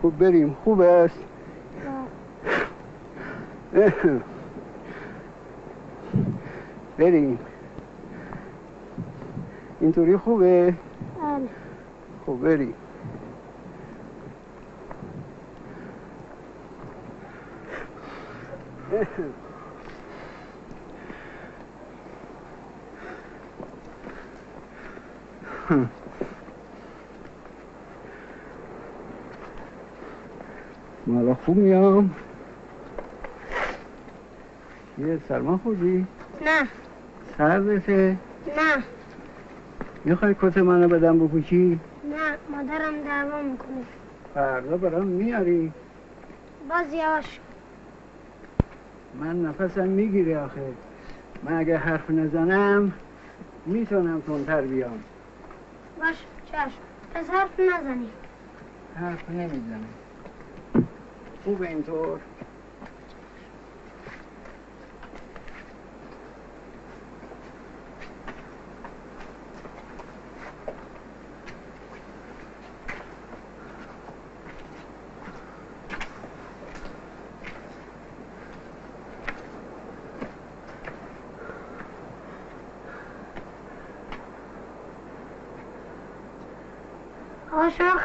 [0.03, 0.57] خوب بریم.
[0.65, 1.19] خوب است.
[6.99, 7.39] بریم.
[9.81, 10.75] اینطوری خوبه؟
[11.23, 11.49] بله.
[12.27, 12.75] خب بریم.
[31.07, 32.11] مالا خوب میام
[34.99, 36.07] یه سرما خوردی؟
[36.47, 36.69] نه
[37.39, 38.17] سردته؟
[38.57, 38.83] نه
[40.05, 43.85] می‌خوای کت منو بدم بپوشی؟ نه مادرم دعوا می‌کنه
[44.35, 45.73] فردا برام میاری؟
[46.69, 47.41] باز یواش
[49.21, 50.73] من نفسم می‌گیره آخه.
[51.43, 52.93] من اگه حرف نزنم
[53.67, 55.03] می‌تونم تندتر بیام.
[56.01, 56.17] باش
[56.53, 56.71] چشم.
[57.15, 58.09] پس حرف نزنی.
[58.97, 59.89] حرف نمی‌زنم.
[61.45, 62.19] خوب اینطور؟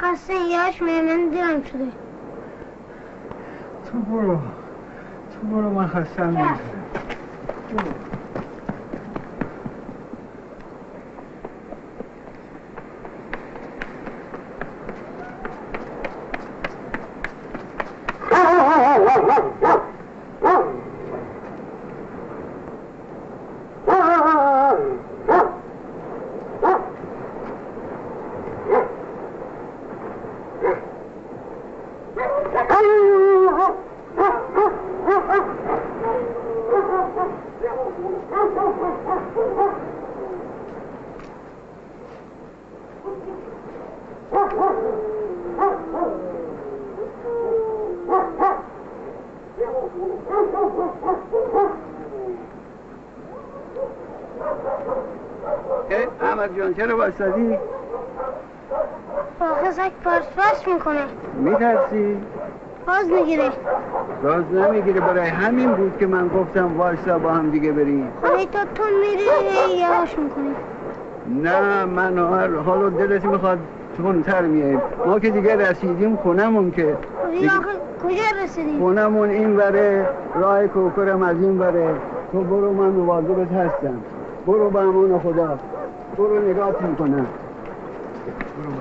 [0.08, 1.92] آقا شما خسته یاش من دیرم شده.
[3.92, 4.38] تو برو.
[5.32, 6.64] تو برو من خستم نیست
[56.22, 57.58] احمد جان چرا بستدی؟
[59.42, 62.18] آخه سک پارس پارس می‌کنه میترسی؟
[62.88, 63.10] باز
[64.24, 68.12] باز نمی‌گیره برای همین بود که من گفتم وایسا با هم دیگه بریم.
[68.22, 69.24] خواهی تا تو میری
[69.80, 70.56] یواش می‌کنی.
[71.42, 73.60] نه من هر حالا دلت می‌خواد
[74.26, 76.98] تر میاییم ما که دیگه رسیدیم خونمون که.
[77.32, 77.50] دیگه
[78.04, 81.96] کجا رسیدیم؟ خونمون این بره راه کوکرم از این بره
[82.32, 84.04] تو برو من مواظبت هستم.
[84.48, 85.60] برو به امان خدا.
[86.18, 87.28] برو نگاه می‌کنم.
[88.58, 88.72] برو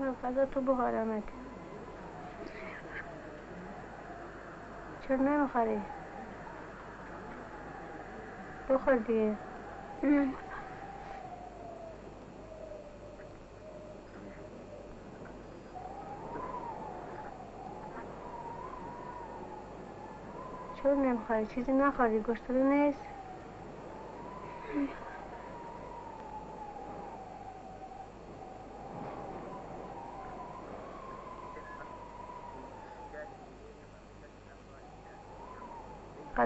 [0.00, 1.24] من فضا تو بخورمت
[5.00, 5.82] چرا نمی‌خوری
[8.68, 9.38] بخور دیگه.
[20.74, 23.17] چرا نمی‌خوری چیزی نخوری گشتو نیست؟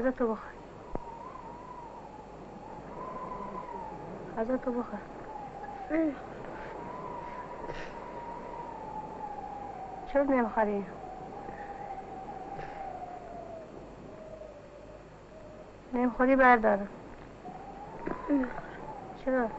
[0.02, 0.52] غذا تو بخور
[4.36, 5.02] غذا تو بخور
[10.06, 10.86] چرا نمی‌خوری؟
[15.92, 16.90] نمی‌خوری بردارم
[19.24, 19.50] چرا؟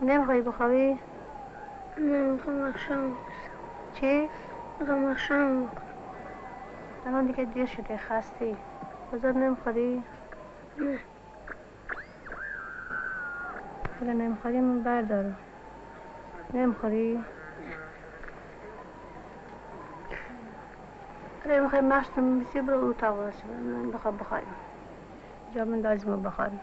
[0.00, 1.00] نمی‌خوای بخوابی؟
[1.96, 3.18] نمی‌خوام اخشام
[3.94, 4.30] چی؟
[4.80, 5.04] می‌خوام
[7.06, 8.56] الان دیگه دیر شده خستی
[9.12, 10.04] بازار نمی‌خوری؟
[14.00, 15.38] اگه نمی‌خوری من بردارم.
[16.54, 17.24] نمی‌خوری؟
[21.44, 24.54] اگه می‌خوای مشت میسی برو تا باشه من بخواب بخوایم.
[25.54, 26.60] جا من دازمو بخواریم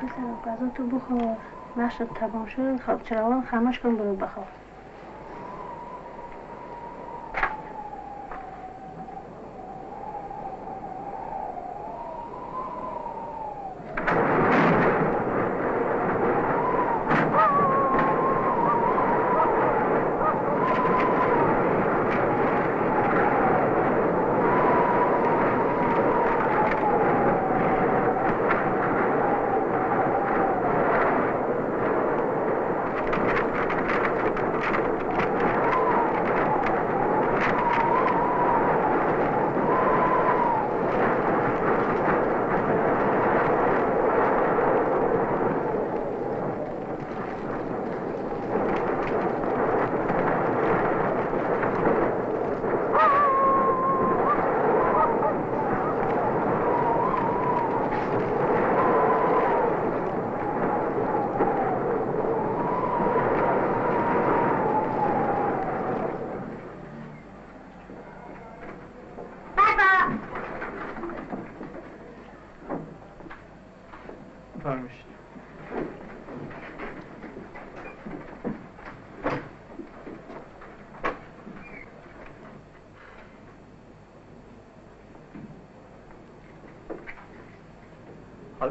[0.00, 1.36] پسر غذا تو بخور
[1.76, 2.80] مشت تمام شد.
[2.80, 4.63] خب چراغان خمش کن برو بخور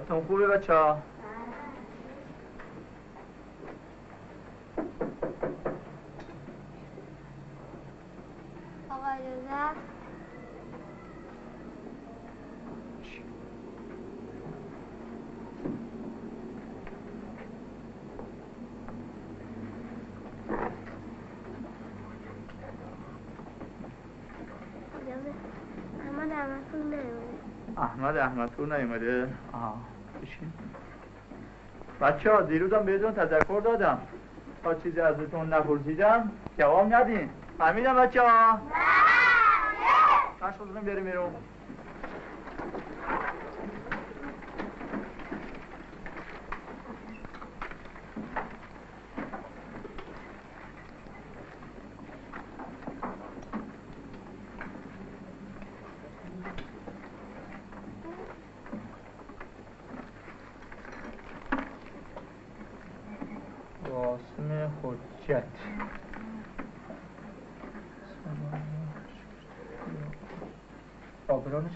[0.09, 1.01] حالتون خوبه بچه ها؟
[8.89, 9.07] آقا
[25.01, 25.33] اجازه.
[25.99, 26.31] احمد
[27.77, 29.42] احمد احمدپور نیومده.
[32.03, 34.01] بچه ها دیروزم بهتون تذکر دادم.
[34.63, 37.29] تا چیزی ازتون نپرسیدم جواب ندین.
[37.57, 38.61] فهمیدم بچه ها؟
[40.41, 41.33] بله بریم بیرون
[63.89, 65.43] قاسم حجت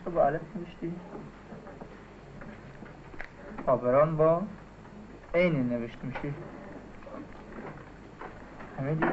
[0.07, 0.93] که با علف نوشتی؟
[3.67, 4.41] آبران با
[5.33, 6.33] عین نوشت میشه
[8.79, 9.05] همه دی؟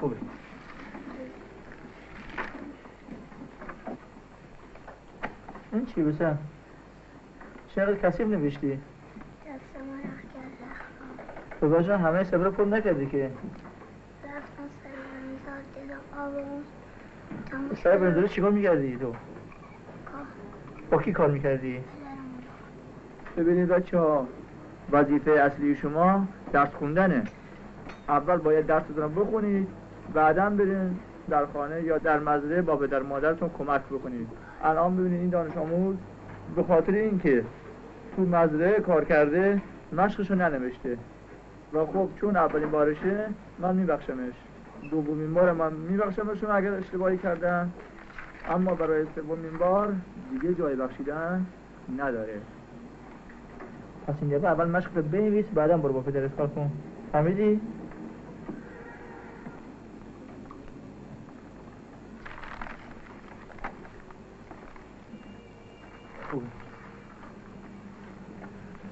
[0.00, 0.16] خوبه
[5.72, 6.38] این چی بسن؟
[7.74, 8.80] چقدر کسیب نوشتی؟
[11.68, 13.30] باشن همه صبر پر نکردی که
[14.24, 14.90] رفتم سر
[15.46, 15.62] زار
[17.44, 19.12] دیدم سر بنداره چیکار می‌کردی تو؟
[20.90, 21.80] با کی کار می‌کردی؟
[23.36, 24.26] ببینید بچه ها
[24.92, 27.24] وظیفه اصلی شما درس خوندنه
[28.08, 29.68] اول باید درستون رو بخونید
[30.14, 30.96] بعدا برین
[31.28, 34.28] در خانه یا در مزرعه با پدر مادرتون کمک بکنید
[34.62, 35.96] الان ببینید این دانش آموز
[36.56, 37.44] به خاطر اینکه
[38.16, 39.62] تو مزرعه کار کرده
[39.92, 40.98] مشقشو ننوشته
[41.74, 43.26] و خب چون اولین بارشه
[43.58, 44.34] من میبخشمش.
[44.90, 47.70] دومین بار من میبخشمشون اگر اشتباهی کردن.
[48.48, 49.92] اما برای سومین بار
[50.30, 51.46] دیگه جای بخشیدن
[51.98, 52.40] نداره.
[54.06, 56.70] پس این دفعه اول مشق رو بنویس بعدا برو با پدرت کار کن.
[57.12, 57.60] فهمیدی؟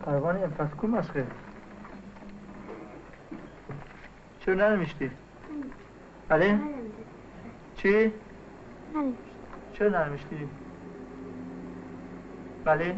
[0.08, 1.26] پروانه پس کو مشقه؟
[4.48, 5.10] چرا ننوشتی؟
[6.28, 6.58] بله؟
[7.76, 8.12] چی؟
[9.72, 10.48] چرا ننوشتی؟
[12.64, 12.96] بله؟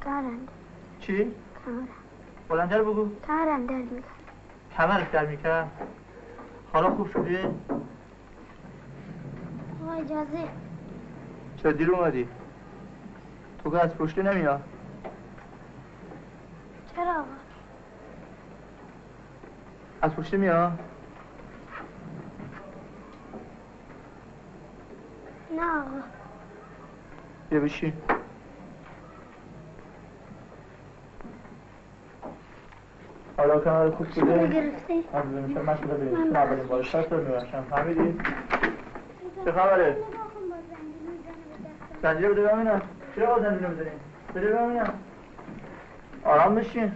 [0.00, 0.38] تارم
[1.00, 1.34] چی؟
[1.64, 1.88] تارم
[2.48, 4.02] بلندر بگو تارم در می‌کنم
[4.76, 5.70] کمرت در می‌کرد
[6.72, 7.08] حالا خوب؟
[9.82, 10.48] آقا اجازه
[11.56, 12.28] چرا دیر اومدی؟
[13.64, 14.62] تو که از پشته نمیاد
[16.96, 17.45] چرا آقا
[20.06, 20.72] از پشته میاد
[25.56, 26.02] نه آقا
[27.50, 27.92] بیا بشین
[33.36, 35.04] حالا کمر خوب شده؟ گرفتی؟
[36.12, 38.18] من اولین بار شرط رو میبرشم فهمیدی؟
[39.44, 39.96] چه خبره؟
[42.02, 42.82] زنجیره بده ببینم
[43.16, 44.00] چرا با زنجیره بزنیم؟
[44.34, 44.94] بده ببینم
[46.24, 46.92] آرام بشین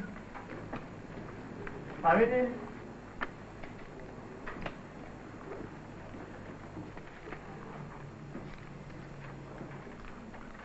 [2.02, 2.69] فهمیدی؟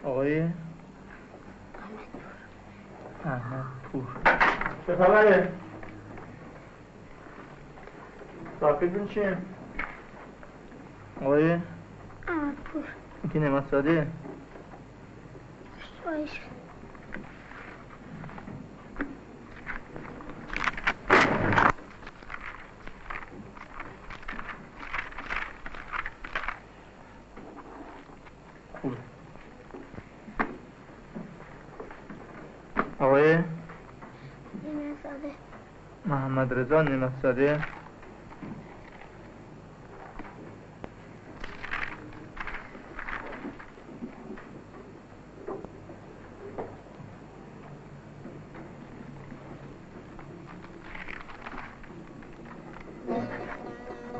[0.05, 0.49] آقای
[3.25, 4.03] احمد پور
[4.87, 5.51] چه خبره؟
[8.59, 9.37] ساکتون چیه؟
[11.21, 11.51] آقای
[12.27, 12.83] احمد پور
[13.23, 14.07] این که نمت ساده
[16.05, 16.41] باش
[28.81, 28.95] خوبه
[32.99, 33.37] آقای
[34.63, 35.31] نیمه ساده
[36.45, 37.63] محمد رضا نمت ساده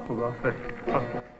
[0.07, 0.55] خوب آفرین
[0.87, 1.34] آفرین.